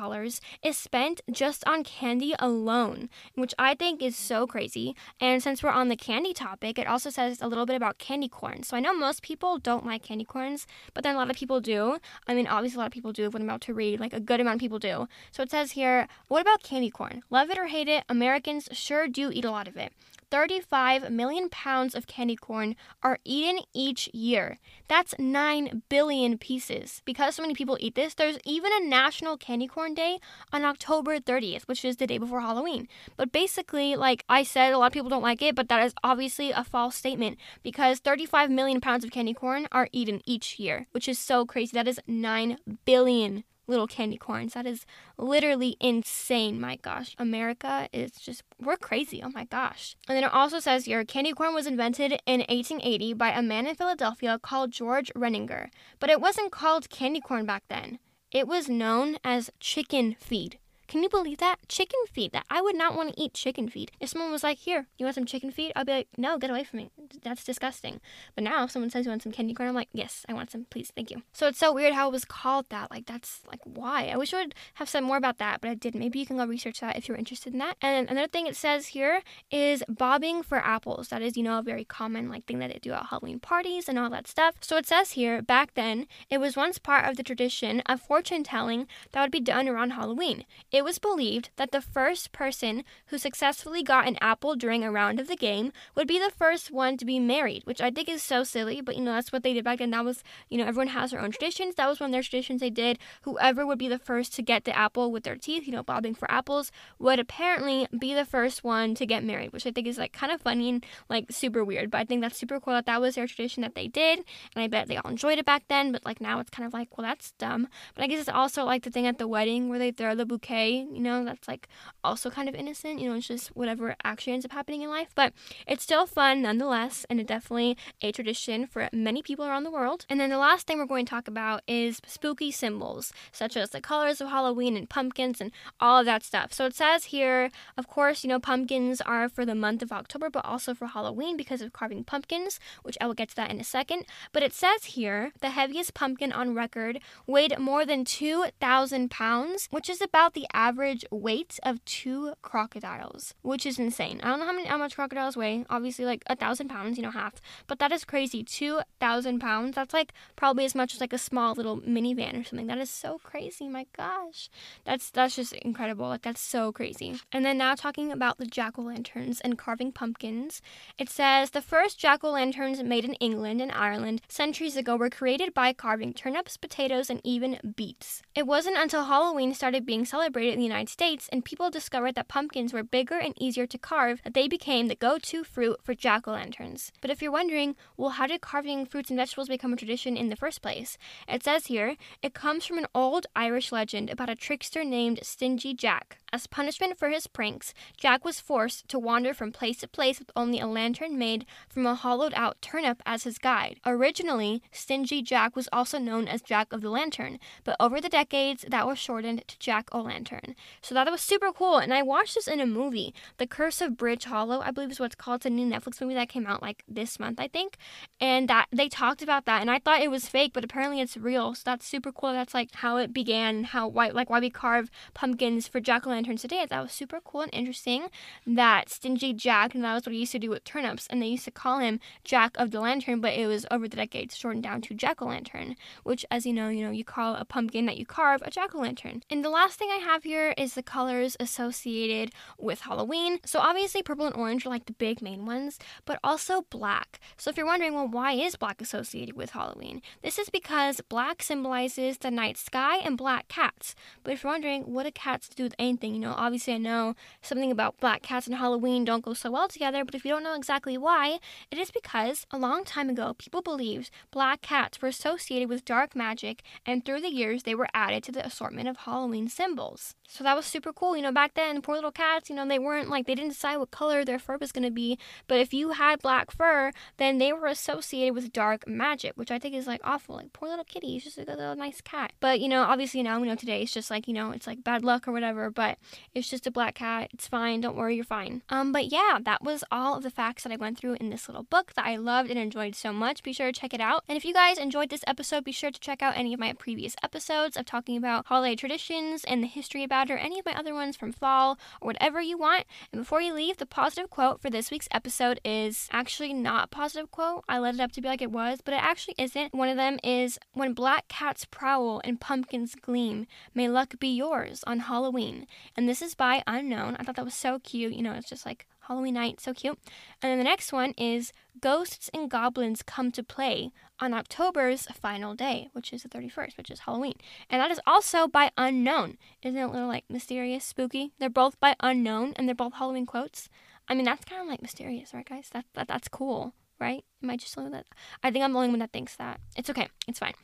is 0.62 0.76
spent 0.76 1.20
just 1.30 1.66
on 1.66 1.84
candy 1.84 2.34
alone, 2.38 3.08
which 3.34 3.54
I 3.58 3.74
think 3.74 4.02
is 4.02 4.16
so 4.16 4.46
crazy. 4.46 4.96
And 5.20 5.42
since 5.42 5.62
we're 5.62 5.70
on 5.70 5.88
the 5.88 5.96
candy 5.96 6.32
topic, 6.32 6.78
it 6.78 6.86
also 6.86 7.10
says 7.10 7.40
a 7.40 7.48
little 7.48 7.66
bit 7.66 7.76
about 7.76 7.98
candy 7.98 8.28
corn. 8.28 8.62
So 8.62 8.76
I 8.76 8.80
know 8.80 8.94
most 8.94 9.22
people 9.22 9.58
don't 9.58 9.86
like 9.86 10.02
candy 10.02 10.24
corns, 10.24 10.66
but 10.94 11.04
then 11.04 11.14
a 11.14 11.18
lot 11.18 11.27
of 11.30 11.36
people 11.36 11.60
do. 11.60 11.98
I 12.26 12.34
mean, 12.34 12.46
obviously, 12.46 12.76
a 12.76 12.80
lot 12.80 12.86
of 12.86 12.92
people 12.92 13.12
do. 13.12 13.30
What 13.30 13.40
I'm 13.40 13.48
about 13.48 13.60
to 13.62 13.74
read, 13.74 14.00
like 14.00 14.12
a 14.12 14.20
good 14.20 14.40
amount 14.40 14.56
of 14.56 14.60
people 14.60 14.78
do. 14.78 15.08
So 15.30 15.42
it 15.42 15.50
says 15.50 15.72
here, 15.72 16.08
what 16.28 16.40
about 16.42 16.62
candy 16.62 16.90
corn? 16.90 17.22
Love 17.30 17.50
it 17.50 17.58
or 17.58 17.66
hate 17.66 17.88
it, 17.88 18.04
Americans 18.08 18.68
sure 18.72 19.08
do 19.08 19.30
eat 19.32 19.44
a 19.44 19.50
lot 19.50 19.68
of 19.68 19.76
it. 19.76 19.92
35 20.30 21.10
million 21.10 21.48
pounds 21.48 21.94
of 21.94 22.06
candy 22.06 22.36
corn 22.36 22.76
are 23.02 23.18
eaten 23.24 23.62
each 23.74 24.08
year. 24.12 24.58
That's 24.88 25.14
9 25.18 25.82
billion 25.88 26.38
pieces. 26.38 27.02
Because 27.04 27.34
so 27.34 27.42
many 27.42 27.54
people 27.54 27.76
eat 27.80 27.94
this, 27.94 28.14
there's 28.14 28.38
even 28.44 28.70
a 28.72 28.84
National 28.84 29.36
Candy 29.36 29.66
Corn 29.66 29.94
Day 29.94 30.18
on 30.52 30.64
October 30.64 31.18
30th, 31.18 31.62
which 31.64 31.84
is 31.84 31.96
the 31.96 32.06
day 32.06 32.18
before 32.18 32.40
Halloween. 32.40 32.88
But 33.16 33.32
basically, 33.32 33.96
like 33.96 34.24
I 34.28 34.42
said, 34.42 34.72
a 34.72 34.78
lot 34.78 34.86
of 34.86 34.92
people 34.92 35.10
don't 35.10 35.22
like 35.22 35.42
it, 35.42 35.54
but 35.54 35.68
that 35.68 35.84
is 35.84 35.94
obviously 36.02 36.50
a 36.50 36.64
false 36.64 36.96
statement 36.96 37.38
because 37.62 37.98
35 37.98 38.50
million 38.50 38.80
pounds 38.80 39.04
of 39.04 39.10
candy 39.10 39.34
corn 39.34 39.66
are 39.72 39.88
eaten 39.92 40.20
each 40.26 40.58
year, 40.58 40.86
which 40.92 41.08
is 41.08 41.18
so 41.18 41.44
crazy. 41.44 41.72
That 41.74 41.88
is 41.88 42.00
9 42.06 42.58
billion 42.84 43.44
little 43.68 43.86
candy 43.86 44.16
corns. 44.16 44.54
That 44.54 44.66
is 44.66 44.86
literally 45.16 45.76
insane. 45.80 46.60
My 46.60 46.76
gosh. 46.76 47.14
America 47.18 47.88
is 47.92 48.12
just, 48.12 48.42
we're 48.60 48.76
crazy. 48.76 49.22
Oh 49.22 49.30
my 49.30 49.44
gosh. 49.44 49.96
And 50.08 50.16
then 50.16 50.24
it 50.24 50.34
also 50.34 50.58
says 50.58 50.86
here 50.86 51.04
candy 51.04 51.32
corn 51.32 51.54
was 51.54 51.66
invented 51.66 52.12
in 52.26 52.40
1880 52.40 53.12
by 53.14 53.30
a 53.30 53.42
man 53.42 53.66
in 53.66 53.74
Philadelphia 53.74 54.38
called 54.42 54.72
George 54.72 55.12
Renninger. 55.14 55.68
But 56.00 56.10
it 56.10 56.20
wasn't 56.20 56.52
called 56.52 56.90
candy 56.90 57.20
corn 57.20 57.46
back 57.46 57.64
then, 57.68 57.98
it 58.30 58.48
was 58.48 58.68
known 58.68 59.16
as 59.24 59.50
chicken 59.60 60.16
feed. 60.18 60.58
Can 60.88 61.02
you 61.02 61.08
believe 61.08 61.38
that? 61.38 61.58
Chicken 61.68 62.00
feet. 62.10 62.32
That 62.32 62.46
I 62.50 62.60
would 62.60 62.74
not 62.74 62.96
want 62.96 63.14
to 63.14 63.20
eat 63.22 63.34
chicken 63.34 63.68
feet. 63.68 63.90
If 64.00 64.08
someone 64.08 64.32
was 64.32 64.42
like, 64.42 64.58
"Here, 64.58 64.88
you 64.98 65.04
want 65.04 65.14
some 65.14 65.26
chicken 65.26 65.50
feet?" 65.50 65.72
I'd 65.76 65.86
be 65.86 65.92
like, 65.92 66.08
"No, 66.16 66.38
get 66.38 66.50
away 66.50 66.64
from 66.64 66.78
me. 66.78 66.90
That's 67.22 67.44
disgusting." 67.44 68.00
But 68.34 68.44
now, 68.44 68.64
if 68.64 68.70
someone 68.70 68.90
says 68.90 69.04
you 69.04 69.10
want 69.10 69.22
some 69.22 69.32
candy 69.32 69.54
corn, 69.54 69.68
I'm 69.68 69.74
like, 69.74 69.90
"Yes, 69.92 70.24
I 70.28 70.32
want 70.32 70.50
some. 70.50 70.64
Please, 70.70 70.90
thank 70.96 71.10
you." 71.10 71.22
So 71.32 71.46
it's 71.46 71.58
so 71.58 71.72
weird 71.72 71.94
how 71.94 72.08
it 72.08 72.12
was 72.12 72.24
called 72.24 72.66
that. 72.70 72.90
Like 72.90 73.06
that's 73.06 73.42
like 73.46 73.60
why. 73.64 74.08
I 74.08 74.16
wish 74.16 74.32
I 74.32 74.38
would 74.38 74.54
have 74.74 74.88
said 74.88 75.02
more 75.02 75.16
about 75.18 75.38
that, 75.38 75.60
but 75.60 75.70
I 75.70 75.74
didn't. 75.74 76.00
Maybe 76.00 76.18
you 76.18 76.26
can 76.26 76.38
go 76.38 76.46
research 76.46 76.80
that 76.80 76.96
if 76.96 77.06
you're 77.06 77.16
interested 77.16 77.52
in 77.52 77.58
that. 77.58 77.76
And 77.82 78.08
another 78.08 78.28
thing 78.28 78.46
it 78.46 78.56
says 78.56 78.88
here 78.88 79.22
is 79.50 79.82
bobbing 79.88 80.42
for 80.42 80.58
apples. 80.58 81.08
That 81.08 81.22
is, 81.22 81.36
you 81.36 81.42
know, 81.42 81.58
a 81.58 81.62
very 81.62 81.84
common 81.84 82.28
like 82.28 82.46
thing 82.46 82.58
that 82.60 82.72
they 82.72 82.78
do 82.78 82.92
at 82.92 83.06
Halloween 83.06 83.40
parties 83.40 83.88
and 83.88 83.98
all 83.98 84.10
that 84.10 84.26
stuff. 84.26 84.54
So 84.60 84.76
it 84.76 84.86
says 84.86 85.12
here, 85.12 85.42
back 85.42 85.74
then, 85.74 86.06
it 86.30 86.38
was 86.38 86.56
once 86.56 86.78
part 86.78 87.04
of 87.08 87.16
the 87.16 87.22
tradition 87.22 87.80
of 87.82 88.00
fortune 88.00 88.42
telling 88.42 88.86
that 89.12 89.22
would 89.22 89.30
be 89.30 89.40
done 89.40 89.68
around 89.68 89.90
Halloween. 89.90 90.44
It 90.70 90.77
was 90.84 90.98
believed 90.98 91.50
that 91.56 91.72
the 91.72 91.80
first 91.80 92.32
person 92.32 92.84
who 93.06 93.18
successfully 93.18 93.82
got 93.82 94.06
an 94.06 94.18
apple 94.20 94.54
during 94.54 94.84
a 94.84 94.90
round 94.90 95.20
of 95.20 95.28
the 95.28 95.36
game 95.36 95.72
would 95.94 96.06
be 96.06 96.18
the 96.18 96.30
first 96.30 96.70
one 96.70 96.96
to 96.96 97.04
be 97.04 97.18
married, 97.18 97.62
which 97.64 97.80
I 97.80 97.90
think 97.90 98.08
is 98.08 98.22
so 98.22 98.44
silly, 98.44 98.80
but 98.80 98.96
you 98.96 99.02
know, 99.02 99.12
that's 99.12 99.32
what 99.32 99.42
they 99.42 99.54
did 99.54 99.64
back 99.64 99.78
then. 99.78 99.90
That 99.90 100.04
was, 100.04 100.22
you 100.48 100.58
know, 100.58 100.66
everyone 100.66 100.88
has 100.88 101.10
their 101.10 101.20
own 101.20 101.30
traditions. 101.30 101.74
That 101.76 101.88
was 101.88 102.00
one 102.00 102.10
of 102.10 102.12
their 102.12 102.22
traditions 102.22 102.60
they 102.60 102.70
did. 102.70 102.98
Whoever 103.22 103.66
would 103.66 103.78
be 103.78 103.88
the 103.88 103.98
first 103.98 104.34
to 104.34 104.42
get 104.42 104.64
the 104.64 104.76
apple 104.76 105.10
with 105.10 105.24
their 105.24 105.36
teeth, 105.36 105.66
you 105.66 105.72
know, 105.72 105.82
bobbing 105.82 106.14
for 106.14 106.30
apples, 106.30 106.70
would 106.98 107.18
apparently 107.18 107.86
be 107.98 108.14
the 108.14 108.24
first 108.24 108.64
one 108.64 108.94
to 108.96 109.06
get 109.06 109.24
married, 109.24 109.52
which 109.52 109.66
I 109.66 109.70
think 109.70 109.86
is 109.86 109.98
like 109.98 110.12
kind 110.12 110.32
of 110.32 110.40
funny 110.40 110.68
and 110.68 110.84
like 111.08 111.30
super 111.30 111.64
weird. 111.64 111.90
But 111.90 111.98
I 111.98 112.04
think 112.04 112.20
that's 112.20 112.38
super 112.38 112.60
cool 112.60 112.74
that 112.74 112.86
that 112.86 113.00
was 113.00 113.14
their 113.14 113.26
tradition 113.26 113.62
that 113.62 113.74
they 113.74 113.88
did. 113.88 114.18
And 114.54 114.62
I 114.62 114.66
bet 114.66 114.88
they 114.88 114.96
all 114.96 115.10
enjoyed 115.10 115.38
it 115.38 115.44
back 115.44 115.64
then, 115.68 115.92
but 115.92 116.04
like 116.04 116.20
now 116.20 116.40
it's 116.40 116.50
kind 116.50 116.66
of 116.66 116.72
like, 116.72 116.96
well, 116.96 117.06
that's 117.06 117.32
dumb. 117.32 117.68
But 117.94 118.04
I 118.04 118.06
guess 118.06 118.20
it's 118.20 118.28
also 118.28 118.64
like 118.64 118.82
the 118.82 118.90
thing 118.90 119.06
at 119.06 119.18
the 119.18 119.28
wedding 119.28 119.68
where 119.68 119.78
they 119.78 119.90
throw 119.90 120.14
the 120.14 120.26
bouquet, 120.26 120.67
you 120.70 121.00
know 121.00 121.24
that's 121.24 121.48
like 121.48 121.68
also 122.04 122.30
kind 122.30 122.48
of 122.48 122.54
innocent. 122.54 123.00
You 123.00 123.10
know, 123.10 123.16
it's 123.16 123.28
just 123.28 123.48
whatever 123.56 123.94
actually 124.04 124.32
ends 124.34 124.44
up 124.44 124.52
happening 124.52 124.82
in 124.82 124.90
life. 124.90 125.08
But 125.14 125.32
it's 125.66 125.82
still 125.82 126.06
fun 126.06 126.42
nonetheless, 126.42 127.06
and 127.08 127.20
it's 127.20 127.28
definitely 127.28 127.76
a 128.02 128.12
tradition 128.12 128.66
for 128.66 128.88
many 128.92 129.22
people 129.22 129.44
around 129.44 129.64
the 129.64 129.70
world. 129.70 130.06
And 130.08 130.20
then 130.20 130.30
the 130.30 130.38
last 130.38 130.66
thing 130.66 130.78
we're 130.78 130.86
going 130.86 131.06
to 131.06 131.10
talk 131.10 131.28
about 131.28 131.62
is 131.66 132.00
spooky 132.06 132.50
symbols, 132.50 133.12
such 133.32 133.56
as 133.56 133.70
the 133.70 133.80
colors 133.80 134.20
of 134.20 134.28
Halloween 134.28 134.76
and 134.76 134.88
pumpkins 134.88 135.40
and 135.40 135.52
all 135.80 136.00
of 136.00 136.06
that 136.06 136.22
stuff. 136.22 136.52
So 136.52 136.66
it 136.66 136.74
says 136.74 137.06
here, 137.06 137.50
of 137.76 137.88
course, 137.88 138.24
you 138.24 138.28
know, 138.28 138.40
pumpkins 138.40 139.00
are 139.00 139.28
for 139.28 139.44
the 139.44 139.54
month 139.54 139.82
of 139.82 139.92
October, 139.92 140.30
but 140.30 140.44
also 140.44 140.74
for 140.74 140.86
Halloween 140.86 141.36
because 141.36 141.62
of 141.62 141.72
carving 141.72 142.04
pumpkins, 142.04 142.58
which 142.82 142.96
I 143.00 143.06
will 143.06 143.14
get 143.14 143.30
to 143.30 143.36
that 143.36 143.50
in 143.50 143.60
a 143.60 143.64
second. 143.64 144.04
But 144.32 144.42
it 144.42 144.52
says 144.52 144.84
here 144.84 145.32
the 145.40 145.50
heaviest 145.50 145.94
pumpkin 145.94 146.32
on 146.32 146.54
record 146.54 147.00
weighed 147.26 147.58
more 147.58 147.84
than 147.84 148.04
2,000 148.04 149.10
pounds, 149.10 149.68
which 149.70 149.88
is 149.88 150.00
about 150.00 150.34
the 150.34 150.46
average 150.58 151.04
weight 151.12 151.60
of 151.62 151.82
two 151.84 152.34
crocodiles, 152.42 153.32
which 153.42 153.64
is 153.64 153.78
insane. 153.78 154.20
I 154.24 154.28
don't 154.28 154.40
know 154.40 154.46
how 154.46 154.52
many 154.52 154.66
how 154.66 154.76
much 154.76 154.96
crocodiles 154.96 155.36
weigh. 155.36 155.64
Obviously, 155.70 156.04
like 156.04 156.24
a 156.26 156.34
thousand 156.34 156.68
pounds, 156.68 156.98
you 156.98 157.02
know, 157.04 157.12
half. 157.12 157.34
But 157.68 157.78
that 157.78 157.92
is 157.92 158.04
crazy. 158.04 158.42
Two 158.42 158.80
thousand 158.98 159.38
pounds. 159.38 159.76
That's 159.76 159.94
like 159.94 160.12
probably 160.34 160.64
as 160.64 160.74
much 160.74 160.94
as 160.94 161.00
like 161.00 161.12
a 161.12 161.18
small 161.18 161.54
little 161.54 161.80
minivan 161.80 162.40
or 162.40 162.44
something. 162.44 162.66
That 162.66 162.78
is 162.78 162.90
so 162.90 163.20
crazy. 163.22 163.68
My 163.68 163.86
gosh, 163.96 164.50
that's 164.84 165.10
that's 165.10 165.36
just 165.36 165.52
incredible. 165.52 166.08
Like 166.08 166.22
that's 166.22 166.40
so 166.40 166.72
crazy. 166.72 167.20
And 167.30 167.44
then 167.44 167.56
now 167.56 167.76
talking 167.76 168.10
about 168.10 168.38
the 168.38 168.46
jack 168.46 168.78
o' 168.78 168.82
lanterns 168.82 169.40
and 169.40 169.56
carving 169.56 169.92
pumpkins, 169.92 170.60
it 170.98 171.08
says 171.08 171.50
the 171.50 171.62
first 171.62 172.00
jack 172.00 172.24
o' 172.24 172.32
lanterns 172.32 172.82
made 172.82 173.04
in 173.04 173.14
England 173.14 173.62
and 173.62 173.70
Ireland 173.70 174.22
centuries 174.28 174.76
ago 174.76 174.96
were 174.96 175.08
created 175.08 175.54
by 175.54 175.72
carving 175.72 176.12
turnips, 176.12 176.56
potatoes, 176.56 177.08
and 177.10 177.20
even 177.22 177.60
beets. 177.76 178.22
It 178.34 178.46
wasn't 178.46 178.76
until 178.76 179.04
Halloween 179.04 179.54
started 179.54 179.86
being 179.86 180.04
celebrated 180.04 180.47
in 180.52 180.58
the 180.58 180.64
United 180.64 180.88
States 180.88 181.28
and 181.32 181.44
people 181.44 181.70
discovered 181.70 182.14
that 182.14 182.28
pumpkins 182.28 182.72
were 182.72 182.82
bigger 182.82 183.18
and 183.18 183.34
easier 183.40 183.66
to 183.66 183.78
carve 183.78 184.20
that 184.24 184.34
they 184.34 184.48
became 184.48 184.88
the 184.88 184.94
go-to 184.94 185.44
fruit 185.44 185.78
for 185.82 185.94
jack-o'-lanterns. 185.94 186.90
But 187.00 187.10
if 187.10 187.22
you're 187.22 187.32
wondering, 187.32 187.76
well, 187.96 188.10
how 188.10 188.26
did 188.26 188.40
carving 188.40 188.86
fruits 188.86 189.10
and 189.10 189.18
vegetables 189.18 189.48
become 189.48 189.72
a 189.72 189.76
tradition 189.76 190.16
in 190.16 190.28
the 190.28 190.36
first 190.36 190.62
place? 190.62 190.98
It 191.26 191.42
says 191.42 191.66
here, 191.66 191.96
it 192.22 192.34
comes 192.34 192.64
from 192.64 192.78
an 192.78 192.86
old 192.94 193.26
Irish 193.34 193.72
legend 193.72 194.10
about 194.10 194.30
a 194.30 194.34
trickster 194.34 194.84
named 194.84 195.20
Stingy 195.22 195.74
Jack. 195.74 196.18
As 196.30 196.46
punishment 196.46 196.98
for 196.98 197.08
his 197.08 197.26
pranks, 197.26 197.72
Jack 197.96 198.24
was 198.24 198.38
forced 198.38 198.86
to 198.88 198.98
wander 198.98 199.32
from 199.32 199.50
place 199.50 199.78
to 199.78 199.88
place 199.88 200.18
with 200.18 200.30
only 200.36 200.60
a 200.60 200.66
lantern 200.66 201.16
made 201.16 201.46
from 201.68 201.86
a 201.86 201.94
hollowed 201.94 202.34
out 202.36 202.60
turnip 202.60 203.02
as 203.06 203.24
his 203.24 203.38
guide. 203.38 203.80
Originally, 203.86 204.62
Stingy 204.70 205.22
Jack 205.22 205.56
was 205.56 205.70
also 205.72 205.98
known 205.98 206.28
as 206.28 206.42
Jack 206.42 206.72
of 206.72 206.82
the 206.82 206.90
Lantern, 206.90 207.38
but 207.64 207.76
over 207.80 207.98
the 208.00 208.10
decades, 208.10 208.64
that 208.68 208.86
was 208.86 208.98
shortened 208.98 209.42
to 209.48 209.58
Jack 209.58 209.88
o' 209.92 210.02
Lantern. 210.02 210.37
So 210.82 210.94
that 210.94 211.10
was 211.10 211.20
super 211.20 211.52
cool, 211.52 211.78
and 211.78 211.92
I 211.92 212.02
watched 212.02 212.34
this 212.34 212.48
in 212.48 212.60
a 212.60 212.66
movie, 212.66 213.14
The 213.38 213.46
Curse 213.46 213.80
of 213.80 213.96
Bridge 213.96 214.24
Hollow, 214.24 214.60
I 214.60 214.70
believe 214.70 214.90
is 214.90 215.00
what 215.00 215.06
it's 215.06 215.14
called. 215.14 215.38
It's 215.38 215.46
a 215.46 215.50
new 215.50 215.66
Netflix 215.66 216.00
movie 216.00 216.14
that 216.14 216.28
came 216.28 216.46
out 216.46 216.62
like 216.62 216.84
this 216.88 217.18
month, 217.20 217.38
I 217.40 217.48
think, 217.48 217.76
and 218.20 218.48
that 218.48 218.66
they 218.72 218.88
talked 218.88 219.22
about 219.22 219.44
that, 219.46 219.60
and 219.60 219.70
I 219.70 219.78
thought 219.78 220.02
it 220.02 220.10
was 220.10 220.28
fake, 220.28 220.52
but 220.52 220.64
apparently 220.64 221.00
it's 221.00 221.16
real. 221.16 221.54
So 221.54 221.62
that's 221.64 221.86
super 221.86 222.12
cool. 222.12 222.32
That's 222.32 222.54
like 222.54 222.74
how 222.74 222.96
it 222.96 223.12
began, 223.12 223.64
how 223.64 223.88
why 223.88 224.08
like 224.08 224.30
why 224.30 224.40
we 224.40 224.50
carve 224.50 224.90
pumpkins 225.14 225.68
for 225.68 225.80
Jack 225.80 226.06
o' 226.06 226.10
lanterns 226.10 226.42
today. 226.42 226.66
That 226.68 226.82
was 226.82 226.92
super 226.92 227.20
cool 227.22 227.42
and 227.42 227.54
interesting. 227.54 228.08
That 228.46 228.88
Stingy 228.88 229.32
Jack, 229.32 229.74
and 229.74 229.84
that 229.84 229.94
was 229.94 230.06
what 230.06 230.12
he 230.12 230.20
used 230.20 230.32
to 230.32 230.38
do 230.38 230.50
with 230.50 230.64
turnips, 230.64 231.06
and 231.08 231.22
they 231.22 231.26
used 231.26 231.44
to 231.44 231.50
call 231.50 231.78
him 231.78 232.00
Jack 232.24 232.56
of 232.56 232.70
the 232.70 232.80
Lantern, 232.80 233.20
but 233.20 233.34
it 233.34 233.46
was 233.46 233.66
over 233.70 233.88
the 233.88 233.96
decades 233.96 234.36
shortened 234.36 234.62
down 234.62 234.80
to 234.82 234.94
Jack 234.94 235.22
o' 235.22 235.26
Lantern, 235.26 235.76
which, 236.02 236.24
as 236.30 236.46
you 236.46 236.52
know, 236.52 236.68
you 236.68 236.84
know 236.84 236.90
you 236.90 237.04
call 237.04 237.34
a 237.34 237.44
pumpkin 237.44 237.86
that 237.86 237.98
you 237.98 238.06
carve 238.06 238.42
a 238.42 238.50
Jack 238.50 238.74
o' 238.74 238.80
Lantern. 238.80 239.22
And 239.30 239.44
the 239.44 239.50
last 239.50 239.78
thing 239.78 239.88
I 239.90 239.96
have 239.96 240.24
here 240.28 240.52
is 240.58 240.74
the 240.74 240.82
colors 240.82 241.38
associated 241.40 242.34
with 242.58 242.82
Halloween. 242.82 243.38
So 243.46 243.60
obviously, 243.60 244.02
purple 244.02 244.26
and 244.26 244.36
orange 244.36 244.66
are 244.66 244.68
like 244.68 244.84
the 244.84 244.92
big 244.92 245.22
main 245.22 245.46
ones, 245.46 245.78
but 246.04 246.18
also 246.22 246.66
black. 246.68 247.18
So 247.38 247.48
if 247.48 247.56
you're 247.56 247.64
wondering, 247.64 247.94
well, 247.94 248.06
why 248.06 248.32
is 248.32 248.54
black 248.54 248.82
associated 248.82 249.34
with 249.34 249.52
Halloween? 249.52 250.02
This 250.22 250.38
is 250.38 250.50
because 250.50 251.00
black 251.08 251.42
symbolizes 251.42 252.18
the 252.18 252.30
night 252.30 252.58
sky 252.58 252.98
and 252.98 253.16
black 253.16 253.48
cats. 253.48 253.94
But 254.22 254.34
if 254.34 254.42
you're 254.42 254.52
wondering, 254.52 254.92
what 254.92 255.04
do 255.04 255.12
cats 255.12 255.48
do 255.48 255.62
with 255.62 255.74
anything? 255.78 256.12
You 256.12 256.20
know, 256.20 256.34
obviously 256.36 256.74
I 256.74 256.78
know 256.78 257.14
something 257.40 257.72
about 257.72 257.98
black 257.98 258.20
cats 258.20 258.46
and 258.46 258.56
Halloween 258.56 259.06
don't 259.06 259.24
go 259.24 259.32
so 259.32 259.50
well 259.50 259.66
together, 259.66 260.04
but 260.04 260.14
if 260.14 260.26
you 260.26 260.32
don't 260.32 260.44
know 260.44 260.56
exactly 260.56 260.98
why, 260.98 261.38
it 261.70 261.78
is 261.78 261.90
because 261.90 262.44
a 262.50 262.58
long 262.58 262.84
time 262.84 263.08
ago 263.08 263.34
people 263.38 263.62
believed 263.62 264.10
black 264.30 264.60
cats 264.60 265.00
were 265.00 265.08
associated 265.08 265.70
with 265.70 265.86
dark 265.86 266.14
magic, 266.14 266.62
and 266.84 267.02
through 267.02 267.22
the 267.22 267.32
years 267.32 267.62
they 267.62 267.74
were 267.74 267.88
added 267.94 268.22
to 268.24 268.32
the 268.32 268.44
assortment 268.44 268.90
of 268.90 268.98
Halloween 268.98 269.48
symbols. 269.48 270.07
So 270.30 270.44
that 270.44 270.54
was 270.54 270.66
super 270.66 270.92
cool. 270.92 271.16
You 271.16 271.22
know, 271.22 271.32
back 271.32 271.54
then, 271.54 271.80
poor 271.80 271.94
little 271.94 272.12
cats, 272.12 272.50
you 272.50 272.56
know, 272.56 272.66
they 272.68 272.78
weren't 272.78 273.08
like, 273.08 273.26
they 273.26 273.34
didn't 273.34 273.52
decide 273.52 273.78
what 273.78 273.90
color 273.90 274.24
their 274.24 274.38
fur 274.38 274.58
was 274.58 274.72
going 274.72 274.84
to 274.84 274.90
be. 274.90 275.18
But 275.46 275.58
if 275.58 275.72
you 275.72 275.90
had 275.92 276.20
black 276.20 276.50
fur, 276.50 276.92
then 277.16 277.38
they 277.38 277.52
were 277.52 277.66
associated 277.66 278.34
with 278.34 278.52
dark 278.52 278.86
magic, 278.86 279.32
which 279.36 279.50
I 279.50 279.58
think 279.58 279.74
is 279.74 279.86
like 279.86 280.02
awful. 280.04 280.36
Like, 280.36 280.52
poor 280.52 280.68
little 280.68 280.84
kitty, 280.84 281.12
he's 281.12 281.24
just 281.24 281.38
a 281.38 281.44
little 281.44 281.74
nice 281.76 282.02
cat. 282.02 282.32
But, 282.40 282.60
you 282.60 282.68
know, 282.68 282.82
obviously 282.82 283.22
now 283.22 283.40
we 283.40 283.48
know 283.48 283.54
today 283.54 283.82
it's 283.82 283.92
just 283.92 284.10
like, 284.10 284.28
you 284.28 284.34
know, 284.34 284.50
it's 284.50 284.66
like 284.66 284.84
bad 284.84 285.02
luck 285.02 285.26
or 285.26 285.32
whatever, 285.32 285.70
but 285.70 285.96
it's 286.34 286.50
just 286.50 286.66
a 286.66 286.70
black 286.70 286.94
cat. 286.94 287.30
It's 287.32 287.48
fine. 287.48 287.80
Don't 287.80 287.96
worry, 287.96 288.16
you're 288.16 288.24
fine. 288.24 288.62
Um, 288.68 288.92
but 288.92 289.10
yeah, 289.10 289.38
that 289.42 289.64
was 289.64 289.82
all 289.90 290.16
of 290.16 290.22
the 290.22 290.30
facts 290.30 290.64
that 290.64 290.72
I 290.72 290.76
went 290.76 290.98
through 290.98 291.14
in 291.14 291.30
this 291.30 291.48
little 291.48 291.62
book 291.64 291.94
that 291.94 292.04
I 292.06 292.16
loved 292.16 292.50
and 292.50 292.58
enjoyed 292.58 292.94
so 292.94 293.14
much. 293.14 293.42
Be 293.42 293.54
sure 293.54 293.72
to 293.72 293.80
check 293.80 293.94
it 293.94 294.00
out. 294.00 294.24
And 294.28 294.36
if 294.36 294.44
you 294.44 294.52
guys 294.52 294.76
enjoyed 294.76 295.08
this 295.08 295.24
episode, 295.26 295.64
be 295.64 295.72
sure 295.72 295.90
to 295.90 296.00
check 296.00 296.22
out 296.22 296.36
any 296.36 296.52
of 296.52 296.60
my 296.60 296.74
previous 296.74 297.16
episodes 297.22 297.76
of 297.76 297.86
talking 297.86 298.16
about 298.18 298.46
holiday 298.46 298.76
traditions 298.76 299.42
and 299.44 299.62
the 299.62 299.66
history 299.66 299.97
about 300.04 300.30
it, 300.30 300.34
or 300.34 300.36
any 300.36 300.58
of 300.58 300.66
my 300.66 300.72
other 300.72 300.94
ones 300.94 301.16
from 301.16 301.32
fall 301.32 301.78
or 302.00 302.06
whatever 302.06 302.40
you 302.40 302.58
want. 302.58 302.84
And 303.12 303.20
before 303.20 303.40
you 303.40 303.54
leave, 303.54 303.76
the 303.76 303.86
positive 303.86 304.30
quote 304.30 304.60
for 304.60 304.70
this 304.70 304.90
week's 304.90 305.08
episode 305.10 305.60
is 305.64 306.08
actually 306.12 306.52
not 306.52 306.84
a 306.84 306.88
positive 306.88 307.30
quote. 307.30 307.64
I 307.68 307.78
let 307.78 307.94
it 307.94 308.00
up 308.00 308.12
to 308.12 308.20
be 308.20 308.28
like 308.28 308.42
it 308.42 308.50
was, 308.50 308.80
but 308.84 308.94
it 308.94 309.02
actually 309.02 309.34
isn't. 309.38 309.74
One 309.74 309.88
of 309.88 309.96
them 309.96 310.18
is 310.22 310.58
When 310.72 310.92
black 310.92 311.28
cats 311.28 311.64
prowl 311.64 312.20
and 312.24 312.40
pumpkins 312.40 312.94
gleam, 312.94 313.46
may 313.74 313.88
luck 313.88 314.18
be 314.18 314.28
yours 314.28 314.84
on 314.86 315.00
Halloween. 315.00 315.66
And 315.96 316.08
this 316.08 316.22
is 316.22 316.34
by 316.34 316.62
Unknown. 316.66 317.16
I 317.18 317.24
thought 317.24 317.36
that 317.36 317.44
was 317.44 317.54
so 317.54 317.78
cute. 317.78 318.12
You 318.12 318.22
know, 318.22 318.32
it's 318.32 318.48
just 318.48 318.66
like 318.66 318.86
Halloween 319.08 319.34
night, 319.34 319.58
so 319.58 319.72
cute. 319.72 319.98
And 320.42 320.50
then 320.50 320.58
the 320.58 320.64
next 320.64 320.92
one 320.92 321.12
is 321.16 321.50
Ghosts 321.80 322.28
and 322.34 322.50
Goblins 322.50 323.02
Come 323.02 323.32
to 323.32 323.42
Play 323.42 323.90
on 324.20 324.34
October's 324.34 325.06
final 325.06 325.54
day, 325.54 325.88
which 325.92 326.12
is 326.12 326.24
the 326.24 326.28
31st, 326.28 326.76
which 326.76 326.90
is 326.90 327.00
Halloween. 327.00 327.34
And 327.70 327.80
that 327.80 327.90
is 327.90 328.00
also 328.06 328.46
by 328.46 328.70
Unknown. 328.76 329.38
Isn't 329.62 329.80
it 329.80 329.87
little 329.92 330.08
like 330.08 330.24
mysterious, 330.28 330.84
spooky? 330.84 331.32
They're 331.38 331.50
both 331.50 331.78
by 331.80 331.96
Unknown 332.00 332.52
and 332.56 332.68
they're 332.68 332.74
both 332.74 332.94
Halloween 332.94 333.26
quotes. 333.26 333.68
I 334.08 334.14
mean, 334.14 334.24
that's 334.24 334.44
kind 334.44 334.62
of 334.62 334.68
like 334.68 334.82
mysterious, 334.82 335.34
right, 335.34 335.48
guys? 335.48 335.68
That, 335.72 335.84
that 335.94 336.08
That's 336.08 336.28
cool 336.28 336.74
right? 336.98 337.24
Am 337.42 337.50
I 337.50 337.56
just 337.56 337.74
the 337.76 337.82
only 337.82 337.92
that? 337.92 338.06
I 338.42 338.50
think 338.50 338.64
I'm 338.64 338.72
the 338.72 338.78
only 338.78 338.90
one 338.90 338.98
that 338.98 339.12
thinks 339.12 339.36
that. 339.36 339.60
It's 339.76 339.88
okay. 339.88 340.08
It's 340.26 340.40
fine. 340.40 340.54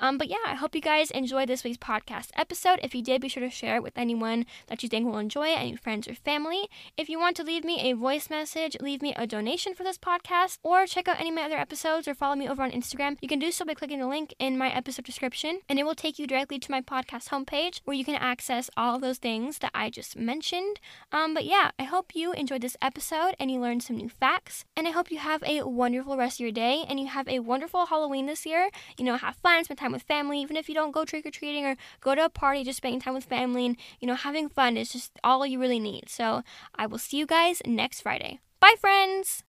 Um, 0.00 0.16
but 0.16 0.28
yeah, 0.28 0.36
I 0.46 0.54
hope 0.54 0.74
you 0.74 0.80
guys 0.80 1.10
enjoyed 1.10 1.48
this 1.48 1.62
week's 1.62 1.76
podcast 1.76 2.30
episode. 2.34 2.80
If 2.82 2.94
you 2.94 3.02
did, 3.02 3.20
be 3.20 3.28
sure 3.28 3.42
to 3.42 3.50
share 3.50 3.76
it 3.76 3.82
with 3.82 3.98
anyone 3.98 4.46
that 4.68 4.82
you 4.82 4.88
think 4.88 5.06
will 5.06 5.18
enjoy 5.18 5.48
it, 5.48 5.58
any 5.58 5.76
friends 5.76 6.08
or 6.08 6.14
family. 6.14 6.68
If 6.96 7.10
you 7.10 7.18
want 7.18 7.36
to 7.36 7.44
leave 7.44 7.64
me 7.64 7.80
a 7.80 7.92
voice 7.92 8.30
message, 8.30 8.76
leave 8.80 9.02
me 9.02 9.12
a 9.14 9.26
donation 9.26 9.74
for 9.74 9.84
this 9.84 9.98
podcast, 9.98 10.58
or 10.62 10.86
check 10.86 11.06
out 11.06 11.20
any 11.20 11.28
of 11.28 11.34
my 11.34 11.42
other 11.42 11.58
episodes 11.58 12.08
or 12.08 12.14
follow 12.14 12.34
me 12.34 12.48
over 12.48 12.62
on 12.62 12.70
Instagram, 12.70 13.18
you 13.20 13.28
can 13.28 13.38
do 13.38 13.52
so 13.52 13.66
by 13.66 13.74
clicking 13.74 14.00
the 14.00 14.06
link 14.06 14.34
in 14.38 14.56
my 14.56 14.74
episode 14.74 15.04
description, 15.04 15.60
and 15.68 15.78
it 15.78 15.84
will 15.84 15.94
take 15.94 16.18
you 16.18 16.26
directly 16.26 16.58
to 16.58 16.70
my 16.70 16.80
podcast 16.80 17.28
homepage 17.28 17.80
where 17.84 17.96
you 17.96 18.04
can 18.04 18.14
access 18.14 18.70
all 18.76 18.96
of 18.96 19.02
those 19.02 19.18
things 19.18 19.58
that 19.58 19.70
I 19.74 19.90
just 19.90 20.16
mentioned. 20.16 20.80
Um, 21.12 21.34
but 21.34 21.44
yeah, 21.44 21.72
I 21.78 21.84
hope 21.84 22.14
you 22.14 22.32
enjoyed 22.32 22.62
this 22.62 22.76
episode 22.80 23.34
and 23.38 23.50
you 23.50 23.60
learned 23.60 23.82
some 23.82 23.96
new 23.96 24.08
facts, 24.08 24.64
and 24.76 24.88
I 24.88 24.92
hope 24.92 25.10
you 25.10 25.18
have 25.18 25.42
a 25.42 25.62
wonderful 25.62 26.16
rest 26.22 26.36
of 26.36 26.44
your 26.44 26.52
day 26.52 26.84
and 26.88 26.98
you 26.98 27.06
have 27.06 27.28
a 27.28 27.40
wonderful 27.40 27.86
Halloween 27.86 28.26
this 28.26 28.46
year. 28.46 28.70
You 28.96 29.04
know, 29.04 29.16
have 29.16 29.36
fun, 29.36 29.64
spend 29.64 29.78
time 29.78 29.92
with 29.92 30.02
family, 30.02 30.40
even 30.40 30.56
if 30.56 30.68
you 30.68 30.74
don't 30.74 30.92
go 30.92 31.04
trick 31.04 31.26
or 31.26 31.30
treating 31.30 31.66
or 31.66 31.76
go 32.00 32.14
to 32.14 32.24
a 32.24 32.28
party, 32.28 32.64
just 32.64 32.78
spending 32.78 33.00
time 33.00 33.14
with 33.14 33.24
family 33.24 33.66
and, 33.66 33.76
you 34.00 34.06
know, 34.06 34.14
having 34.14 34.48
fun 34.48 34.76
is 34.76 34.92
just 34.92 35.12
all 35.22 35.46
you 35.46 35.60
really 35.60 35.80
need. 35.80 36.08
So 36.08 36.42
I 36.74 36.86
will 36.86 36.98
see 36.98 37.18
you 37.18 37.26
guys 37.26 37.62
next 37.66 38.00
Friday. 38.00 38.40
Bye, 38.60 38.74
friends! 38.80 39.42